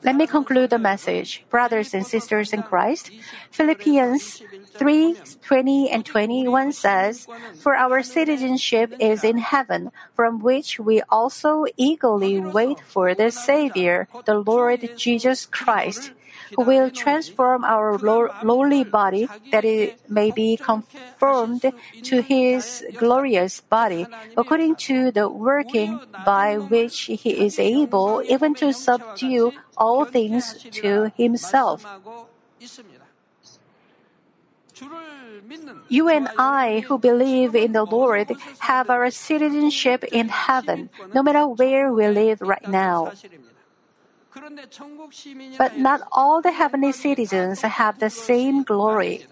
Let 0.05 0.17
me 0.17 0.27
conclude 0.27 0.71
the 0.71 0.79
message. 0.79 1.45
Brothers 1.51 1.95
and 1.95 2.07
sisters 2.07 2.53
in 2.53 2.63
Christ, 2.63 3.11
Philippians 3.51 4.43
3 4.75 5.17
20 5.43 5.91
and 5.91 6.07
21 6.07 6.73
says, 6.73 7.27
For 7.61 7.75
our 7.75 8.03
citizenship 8.03 8.95
is 9.01 9.25
in 9.25 9.39
heaven, 9.39 9.91
from 10.15 10.41
which 10.41 10.79
we 10.79 11.03
also 11.09 11.67
eagerly 11.77 12.41
wait 12.41 12.79
for 12.81 13.15
the 13.15 13.31
Savior, 13.31 14.07
the 14.27 14.39
Lord 14.39 14.97
Jesus 14.97 15.47
Christ 15.47 16.13
who 16.57 16.63
will 16.63 16.91
transform 16.91 17.65
our 17.65 17.99
lowly 18.43 18.85
body 18.85 19.29
that 19.53 19.65
it 19.65 19.99
may 20.09 20.31
be 20.31 20.57
conformed 20.57 21.65
to 22.03 22.23
his 22.23 22.85
glorious 22.97 23.61
body, 23.61 24.07
according 24.37 24.77
to 24.77 25.11
the 25.11 25.29
working 25.29 26.01
by 26.25 26.59
which 26.59 27.11
he 27.11 27.45
is 27.45 27.59
able 27.59 28.23
even 28.27 28.55
to 28.55 28.73
subdue 28.73 29.53
all 29.77 30.05
things 30.05 30.65
to 30.71 31.13
himself. 31.17 31.87
You 35.89 36.09
and 36.09 36.29
I 36.39 36.85
who 36.87 36.99
believe 36.99 37.55
in 37.55 37.73
the 37.73 37.85
Lord 37.85 38.31
have 38.61 38.91
our 38.91 39.11
citizenship 39.11 40.05
in 40.05 40.29
heaven, 40.29 40.91
no 41.15 41.23
matter 41.23 41.47
where 41.49 41.93
we 41.93 42.07
live 42.07 42.41
right 42.41 42.67
now. 42.69 43.13
But 45.59 45.79
not 45.79 46.03
all 46.13 46.41
the 46.43 46.53
heavenly 46.53 46.93
citizens 46.93 47.63
have 47.63 47.99
the 47.99 48.11
same 48.11 48.63
glory. 48.63 49.27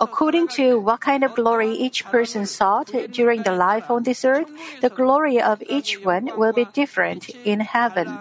According 0.00 0.48
to 0.48 0.78
what 0.78 1.00
kind 1.00 1.24
of 1.24 1.34
glory 1.34 1.70
each 1.72 2.04
person 2.04 2.46
sought 2.46 2.92
during 3.10 3.42
the 3.42 3.52
life 3.52 3.90
on 3.90 4.02
this 4.04 4.24
earth, 4.24 4.48
the 4.80 4.90
glory 4.90 5.40
of 5.40 5.62
each 5.68 6.04
one 6.04 6.30
will 6.36 6.52
be 6.52 6.66
different 6.66 7.30
in 7.44 7.60
heaven. 7.60 8.20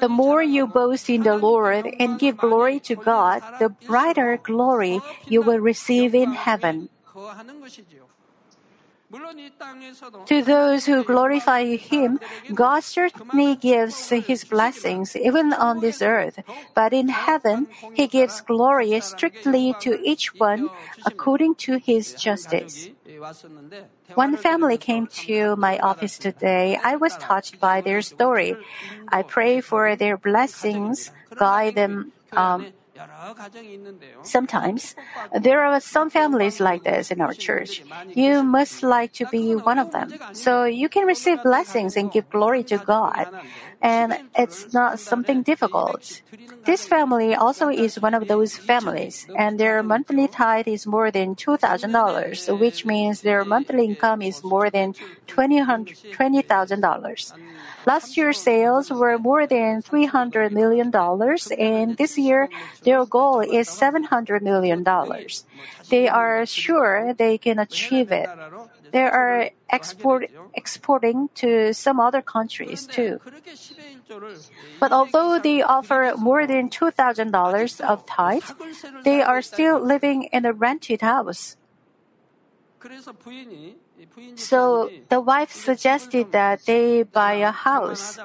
The 0.00 0.08
more 0.08 0.42
you 0.42 0.66
boast 0.66 1.10
in 1.10 1.22
the 1.22 1.36
Lord 1.36 1.86
and 1.98 2.18
give 2.18 2.36
glory 2.38 2.78
to 2.80 2.94
God, 2.94 3.42
the 3.58 3.70
brighter 3.70 4.36
glory 4.36 5.00
you 5.26 5.42
will 5.42 5.58
receive 5.58 6.14
in 6.14 6.32
heaven. 6.32 6.88
To 10.26 10.42
those 10.42 10.86
who 10.86 11.04
glorify 11.04 11.76
Him, 11.76 12.18
God 12.54 12.82
certainly 12.82 13.56
gives 13.56 14.08
His 14.08 14.44
blessings 14.44 15.14
even 15.16 15.52
on 15.52 15.80
this 15.80 16.02
earth, 16.02 16.40
but 16.74 16.92
in 16.92 17.08
heaven, 17.08 17.68
He 17.92 18.06
gives 18.06 18.40
glory 18.40 18.98
strictly 19.00 19.74
to 19.80 20.00
each 20.02 20.34
one 20.38 20.70
according 21.04 21.56
to 21.66 21.78
His 21.78 22.14
justice. 22.14 22.88
One 24.14 24.36
family 24.36 24.78
came 24.78 25.06
to 25.26 25.56
my 25.56 25.78
office 25.78 26.18
today. 26.18 26.78
I 26.82 26.96
was 26.96 27.16
touched 27.16 27.60
by 27.60 27.80
their 27.80 28.02
story. 28.02 28.56
I 29.08 29.22
pray 29.22 29.60
for 29.60 29.96
their 29.96 30.16
blessings, 30.16 31.10
guide 31.36 31.74
them. 31.74 32.12
Um, 32.32 32.66
Sometimes 34.22 34.94
there 35.32 35.64
are 35.64 35.80
some 35.80 36.10
families 36.10 36.60
like 36.60 36.84
this 36.84 37.10
in 37.10 37.20
our 37.20 37.34
church. 37.34 37.82
You 38.14 38.42
must 38.42 38.82
like 38.82 39.12
to 39.14 39.26
be 39.26 39.54
one 39.54 39.78
of 39.78 39.90
them. 39.90 40.14
So 40.32 40.64
you 40.64 40.88
can 40.88 41.06
receive 41.06 41.42
blessings 41.42 41.96
and 41.96 42.12
give 42.12 42.30
glory 42.30 42.62
to 42.64 42.78
God. 42.78 43.26
And 43.82 44.16
it's 44.36 44.72
not 44.72 45.00
something 45.00 45.42
difficult. 45.42 46.22
This 46.64 46.86
family 46.86 47.34
also 47.34 47.68
is 47.68 48.00
one 48.00 48.14
of 48.14 48.28
those 48.28 48.56
families, 48.56 49.26
and 49.36 49.60
their 49.60 49.82
monthly 49.82 50.26
tithe 50.26 50.68
is 50.68 50.86
more 50.86 51.10
than 51.10 51.34
$2,000, 51.34 52.58
which 52.58 52.86
means 52.86 53.20
their 53.20 53.44
monthly 53.44 53.84
income 53.84 54.22
is 54.22 54.42
more 54.42 54.70
than 54.70 54.94
$20,000. 55.26 57.32
Last 57.86 58.16
year's 58.16 58.38
sales 58.38 58.90
were 58.90 59.18
more 59.18 59.46
than 59.46 59.82
$300 59.82 60.50
million, 60.52 60.90
and 61.58 61.96
this 61.96 62.16
year 62.18 62.48
their 62.82 63.04
goal 63.04 63.40
is 63.40 63.68
$700 63.68 64.42
million. 64.42 64.84
They 65.90 66.08
are 66.08 66.46
sure 66.46 67.12
they 67.14 67.38
can 67.38 67.58
achieve 67.58 68.10
it. 68.10 68.28
They 68.92 69.02
are 69.02 69.50
export, 69.68 70.30
exporting 70.54 71.28
to 71.34 71.74
some 71.74 71.98
other 71.98 72.22
countries 72.22 72.86
too. 72.86 73.20
But 74.78 74.92
although 74.92 75.38
they 75.38 75.62
offer 75.62 76.14
more 76.16 76.46
than 76.46 76.70
$2,000 76.70 77.80
of 77.80 78.06
tithe, 78.06 78.44
they 79.02 79.20
are 79.20 79.42
still 79.42 79.80
living 79.80 80.24
in 80.32 80.46
a 80.46 80.52
rented 80.52 81.00
house. 81.00 81.56
So 84.36 84.90
the 85.08 85.20
wife 85.20 85.52
suggested 85.52 86.32
that 86.32 86.64
they 86.66 87.02
buy 87.02 87.34
a 87.34 87.50
house. 87.50 88.18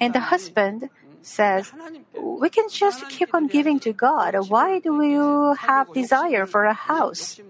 And 0.00 0.14
the 0.14 0.20
husband 0.20 0.90
says, 1.22 1.72
We 2.14 2.50
can 2.50 2.68
just 2.68 3.08
keep 3.08 3.34
on 3.34 3.46
giving 3.46 3.78
to 3.80 3.92
God. 3.92 4.34
Why 4.48 4.80
do 4.80 5.02
you 5.02 5.54
have 5.54 5.92
desire 5.92 6.46
for 6.46 6.64
a 6.64 6.74
house? 6.74 7.40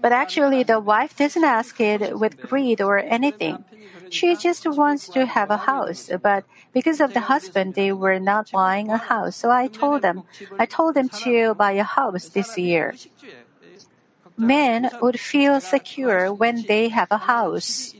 But 0.00 0.12
actually, 0.12 0.62
the 0.62 0.80
wife 0.80 1.16
doesn't 1.16 1.44
ask 1.44 1.80
it 1.80 2.18
with 2.18 2.40
greed 2.40 2.80
or 2.80 2.98
anything. 2.98 3.64
She 4.08 4.36
just 4.36 4.66
wants 4.66 5.08
to 5.10 5.26
have 5.26 5.50
a 5.50 5.56
house. 5.68 6.10
But 6.22 6.44
because 6.72 7.00
of 7.00 7.12
the 7.12 7.26
husband, 7.32 7.74
they 7.74 7.92
were 7.92 8.18
not 8.18 8.50
buying 8.52 8.90
a 8.90 8.98
house. 8.98 9.36
So 9.36 9.50
I 9.50 9.66
told 9.66 10.02
them, 10.02 10.22
I 10.58 10.66
told 10.66 10.94
them 10.94 11.08
to 11.26 11.54
buy 11.54 11.72
a 11.72 11.82
house 11.82 12.28
this 12.28 12.56
year. 12.56 12.94
Men 14.36 14.90
would 15.00 15.18
feel 15.18 15.60
secure 15.60 16.32
when 16.32 16.64
they 16.68 16.88
have 16.88 17.08
a 17.10 17.18
house. 17.18 17.94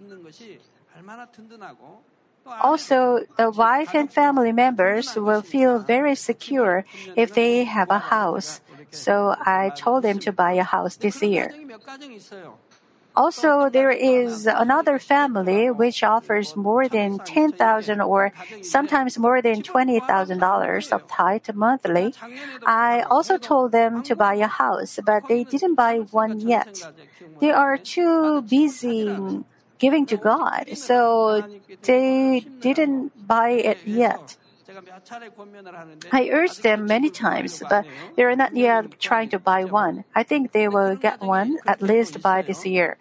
Also, 2.60 3.24
the 3.36 3.50
wife 3.50 3.94
and 3.94 4.12
family 4.12 4.52
members 4.52 5.16
will 5.16 5.42
feel 5.42 5.78
very 5.78 6.14
secure 6.14 6.84
if 7.16 7.32
they 7.34 7.64
have 7.64 7.90
a 7.90 7.98
house. 7.98 8.60
So 8.90 9.34
I 9.40 9.72
told 9.76 10.04
them 10.04 10.18
to 10.20 10.32
buy 10.32 10.52
a 10.52 10.64
house 10.64 10.96
this 10.96 11.22
year. 11.22 11.54
Also, 13.16 13.70
there 13.70 13.90
is 13.90 14.46
another 14.46 14.98
family 14.98 15.70
which 15.70 16.04
offers 16.04 16.54
more 16.54 16.86
than 16.86 17.18
10,000 17.20 18.00
or 18.02 18.30
sometimes 18.60 19.18
more 19.18 19.40
than 19.40 19.62
$20,000 19.62 20.92
of 20.92 21.08
tithe 21.08 21.48
monthly. 21.54 22.12
I 22.66 23.06
also 23.08 23.38
told 23.38 23.72
them 23.72 24.02
to 24.02 24.14
buy 24.14 24.34
a 24.34 24.46
house, 24.46 24.98
but 25.02 25.28
they 25.28 25.44
didn't 25.44 25.76
buy 25.76 26.00
one 26.10 26.40
yet. 26.40 26.92
They 27.40 27.50
are 27.50 27.78
too 27.78 28.42
busy 28.42 29.16
giving 29.78 30.04
to 30.06 30.18
God, 30.18 30.76
so 30.76 31.42
they 31.82 32.44
didn't 32.60 33.26
buy 33.26 33.50
it 33.50 33.78
yet. 33.86 34.36
I 36.12 36.28
urged 36.30 36.62
them 36.62 36.86
many 36.86 37.10
times, 37.10 37.62
but 37.68 37.86
they 38.16 38.24
are 38.24 38.36
not 38.36 38.56
yet 38.56 38.98
trying 39.00 39.28
to 39.30 39.38
buy 39.38 39.64
one. 39.64 40.04
I 40.14 40.22
think 40.22 40.52
they 40.52 40.68
will 40.68 40.96
get 40.96 41.20
one 41.20 41.58
at 41.66 41.82
least 41.82 42.20
by 42.20 42.42
this 42.42 42.66
year. 42.66 42.98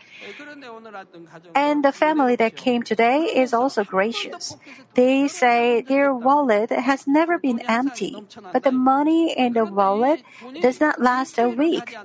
And 1.54 1.84
the 1.84 1.92
family 1.92 2.36
that 2.36 2.56
came 2.56 2.84
today 2.84 3.24
is 3.24 3.54
also 3.54 3.84
gracious. 3.84 4.56
They 4.94 5.28
say 5.28 5.82
their 5.82 6.14
wallet 6.14 6.72
has 6.72 7.08
never 7.08 7.38
been 7.38 7.60
empty, 7.68 8.24
but 8.54 8.64
the 8.64 8.72
money 8.72 9.32
in 9.38 9.54
the 9.54 9.66
wallet 9.66 10.24
does 10.62 10.80
not 10.80 11.02
last 11.02 11.38
a 11.38 11.50
week. 11.50 11.96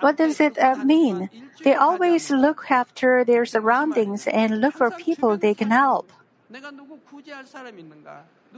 What 0.00 0.16
does 0.16 0.40
it 0.40 0.58
uh, 0.58 0.76
mean? 0.84 1.30
They 1.62 1.74
always 1.74 2.30
look 2.30 2.70
after 2.70 3.24
their 3.24 3.44
surroundings 3.44 4.26
and 4.26 4.60
look 4.60 4.74
for 4.74 4.90
people 4.90 5.36
they 5.36 5.54
can 5.54 5.70
help. 5.70 6.12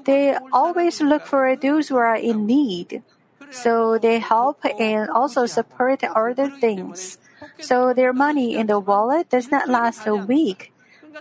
They 0.05 0.37
always 0.53 1.01
look 1.01 1.27
for 1.27 1.57
those 1.57 1.89
who 1.89 1.97
are 1.97 2.17
in 2.17 2.47
need. 2.47 3.03
So 3.51 3.99
they 3.99 4.19
help 4.19 4.65
and 4.79 5.09
also 5.09 5.47
support 5.47 6.03
other 6.05 6.51
things. 6.51 7.19
So 7.61 7.93
their 7.93 8.13
money 8.13 8.57
in 8.57 8.67
the 8.67 8.81
wallet 8.81 9.31
does 9.31 9.51
not 9.51 9.69
last 9.69 10.07
a 10.07 10.17
week. 10.17 10.73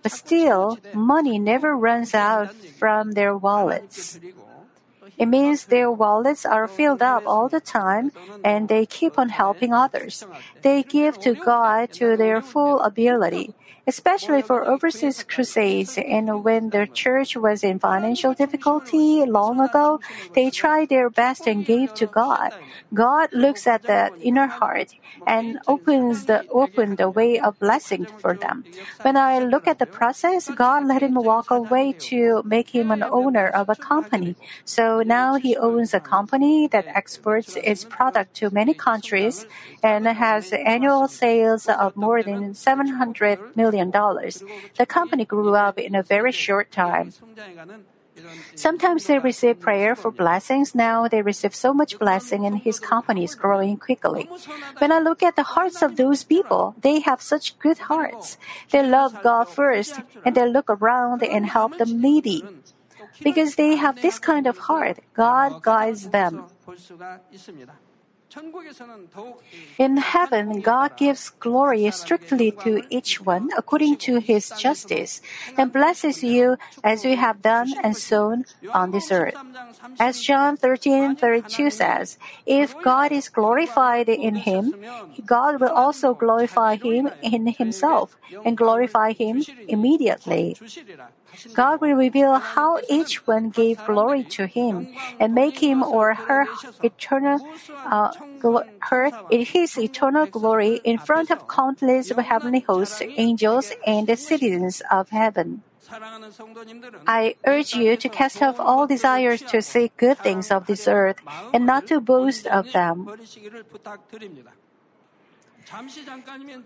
But 0.01 0.11
still, 0.11 0.79
money 0.93 1.39
never 1.39 1.75
runs 1.75 2.13
out 2.13 2.53
from 2.53 3.13
their 3.13 3.35
wallets. 3.35 4.19
It 5.17 5.27
means 5.27 5.65
their 5.65 5.89
wallets 5.89 6.45
are 6.45 6.67
filled 6.67 7.01
up 7.01 7.23
all 7.25 7.47
the 7.47 7.61
time 7.61 8.11
and 8.43 8.67
they 8.67 8.85
keep 8.85 9.17
on 9.17 9.29
helping 9.29 9.73
others. 9.73 10.25
They 10.61 10.83
give 10.83 11.19
to 11.21 11.35
God 11.35 11.93
to 11.93 12.17
their 12.17 12.41
full 12.41 12.81
ability 12.81 13.53
especially 13.87 14.41
for 14.41 14.67
overseas 14.67 15.23
crusades. 15.23 15.97
And 15.97 16.43
when 16.43 16.69
the 16.69 16.87
church 16.91 17.35
was 17.35 17.63
in 17.63 17.79
financial 17.79 18.33
difficulty 18.33 19.25
long 19.25 19.59
ago, 19.59 19.99
they 20.33 20.49
tried 20.49 20.89
their 20.89 21.09
best 21.09 21.47
and 21.47 21.65
gave 21.65 21.93
to 21.95 22.07
God. 22.07 22.51
God 22.93 23.29
looks 23.33 23.67
at 23.67 23.83
the 23.83 24.11
inner 24.21 24.47
heart 24.47 24.93
and 25.25 25.59
opens 25.67 26.25
the 26.25 26.45
open 26.49 26.95
the 26.95 27.09
way 27.09 27.39
of 27.39 27.59
blessing 27.59 28.07
for 28.17 28.35
them. 28.35 28.65
When 29.01 29.17
I 29.17 29.39
look 29.39 29.67
at 29.67 29.79
the 29.79 29.85
process, 29.85 30.49
God 30.49 30.85
let 30.85 31.01
him 31.01 31.15
walk 31.15 31.51
away 31.51 31.93
to 32.09 32.41
make 32.45 32.69
him 32.69 32.91
an 32.91 33.03
owner 33.03 33.47
of 33.47 33.69
a 33.69 33.75
company. 33.75 34.35
So 34.63 35.01
now 35.01 35.35
he 35.35 35.55
owns 35.57 35.93
a 35.93 35.99
company 35.99 36.67
that 36.67 36.85
exports 36.87 37.55
its 37.55 37.83
product 37.83 38.33
to 38.35 38.49
many 38.49 38.73
countries 38.73 39.45
and 39.83 40.07
has 40.07 40.51
annual 40.53 41.07
sales 41.07 41.67
of 41.67 41.95
more 41.95 42.23
than 42.23 42.53
700 42.53 43.39
million 43.55 43.74
million. 43.75 43.91
The 44.77 44.85
company 44.85 45.25
grew 45.25 45.55
up 45.55 45.77
in 45.77 45.95
a 45.95 46.03
very 46.03 46.31
short 46.31 46.71
time. 46.71 47.13
Sometimes 48.55 49.05
they 49.05 49.19
receive 49.19 49.59
prayer 49.59 49.95
for 49.95 50.11
blessings. 50.11 50.73
Now 50.73 51.07
they 51.07 51.21
receive 51.21 51.53
so 51.53 51.73
much 51.73 51.99
blessing 51.99 52.45
and 52.45 52.59
his 52.59 52.79
company 52.79 53.23
is 53.23 53.35
growing 53.35 53.77
quickly. 53.77 54.29
When 54.77 54.91
I 54.91 54.99
look 54.99 55.21
at 55.21 55.35
the 55.35 55.43
hearts 55.43 55.81
of 55.81 55.97
those 55.97 56.23
people, 56.23 56.75
they 56.79 56.99
have 57.01 57.21
such 57.21 57.59
good 57.59 57.91
hearts. 57.91 58.37
They 58.71 58.87
love 58.87 59.21
God 59.21 59.49
first 59.49 59.99
and 60.23 60.35
they 60.35 60.47
look 60.47 60.69
around 60.69 61.23
and 61.23 61.45
help 61.45 61.77
the 61.77 61.85
needy. 61.85 62.43
Because 63.21 63.55
they 63.55 63.75
have 63.75 64.01
this 64.01 64.19
kind 64.19 64.47
of 64.47 64.57
heart, 64.57 64.99
God 65.13 65.61
guides 65.61 66.09
them. 66.09 66.45
In 69.77 69.97
heaven, 69.97 70.61
God 70.61 70.97
gives 70.97 71.29
glory 71.29 71.89
strictly 71.91 72.51
to 72.63 72.83
each 72.89 73.21
one 73.21 73.49
according 73.57 73.97
to 74.07 74.19
his 74.19 74.49
justice, 74.59 75.21
and 75.57 75.71
blesses 75.71 76.23
you 76.23 76.57
as 76.83 77.05
you 77.05 77.15
have 77.15 77.41
done 77.41 77.71
and 77.83 77.95
sown 77.95 78.45
on 78.73 78.91
this 78.91 79.11
earth. 79.11 79.35
As 79.99 80.21
John 80.21 80.57
13 80.57 81.15
32 81.15 81.69
says, 81.69 82.17
if 82.45 82.75
God 82.81 83.11
is 83.11 83.29
glorified 83.29 84.09
in 84.09 84.35
him, 84.35 84.75
God 85.25 85.59
will 85.61 85.71
also 85.71 86.13
glorify 86.13 86.75
him 86.75 87.09
in 87.21 87.47
himself 87.47 88.17
and 88.43 88.57
glorify 88.57 89.13
him 89.13 89.43
immediately. 89.67 90.57
God 91.53 91.81
will 91.81 91.95
reveal 91.95 92.39
how 92.39 92.79
each 92.89 93.25
one 93.27 93.49
gave 93.49 93.83
glory 93.85 94.23
to 94.35 94.47
him 94.47 94.87
and 95.19 95.33
make 95.33 95.59
him 95.59 95.83
or 95.83 96.13
her 96.13 96.47
eternal 96.83 97.39
uh, 97.85 98.11
her 98.89 99.11
his 99.29 99.77
eternal 99.77 100.25
glory 100.25 100.81
in 100.83 100.97
front 100.97 101.31
of 101.31 101.47
countless 101.47 102.09
heavenly 102.09 102.59
hosts, 102.61 103.01
angels, 103.17 103.71
and 103.85 104.07
the 104.07 104.15
citizens 104.15 104.81
of 104.91 105.09
heaven. 105.09 105.63
I 107.07 107.35
urge 107.45 107.73
you 107.75 107.95
to 107.97 108.09
cast 108.09 108.41
off 108.41 108.59
all 108.59 108.87
desires 108.87 109.41
to 109.53 109.61
seek 109.61 109.95
good 109.97 110.17
things 110.17 110.49
of 110.49 110.65
this 110.65 110.87
earth 110.87 111.17
and 111.53 111.65
not 111.65 111.87
to 111.87 112.01
boast 112.01 112.47
of 112.47 112.71
them. 112.71 113.07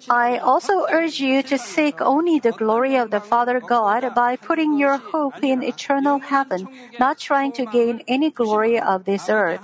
I 0.10 0.38
also 0.38 0.86
urge 0.92 1.20
you 1.20 1.44
to 1.44 1.58
seek 1.58 2.02
only 2.02 2.40
the 2.40 2.52
glory 2.52 2.96
of 2.96 3.12
the 3.12 3.20
Father 3.20 3.60
God 3.60 4.14
by 4.14 4.36
putting 4.36 4.78
your 4.78 4.98
hope 4.98 5.36
in 5.42 5.64
eternal 5.64 6.20
heaven, 6.20 6.68
not 7.00 7.20
trying 7.20 7.54
to 7.54 7.66
gain 7.66 8.04
any 8.08 8.30
glory 8.30 8.80
of 8.80 9.06
this 9.06 9.30
earth. 9.30 9.62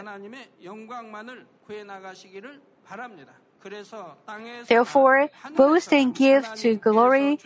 Therefore, 4.68 5.30
boast 5.56 5.94
and 5.94 6.16
give 6.16 6.54
to 6.56 6.76
glory 6.76 7.40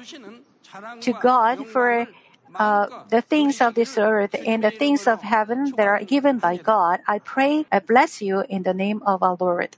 to 1.02 1.14
God 1.14 1.68
for 1.68 2.08
uh, 2.56 2.88
the 3.10 3.22
things 3.22 3.62
of 3.62 3.76
this 3.76 3.98
earth 3.98 4.36
and 4.46 4.64
the 4.64 4.72
things 4.72 5.08
of 5.08 5.22
heaven 5.22 5.74
that 5.78 5.88
are 5.88 6.04
given 6.04 6.40
by 6.40 6.58
God. 6.58 7.00
I 7.08 7.20
pray, 7.20 7.66
I 7.72 7.80
bless 7.80 8.22
you 8.22 8.42
in 8.50 8.64
the 8.64 8.74
name 8.74 9.02
of 9.06 9.24
our 9.24 9.38
Lord. 9.40 9.78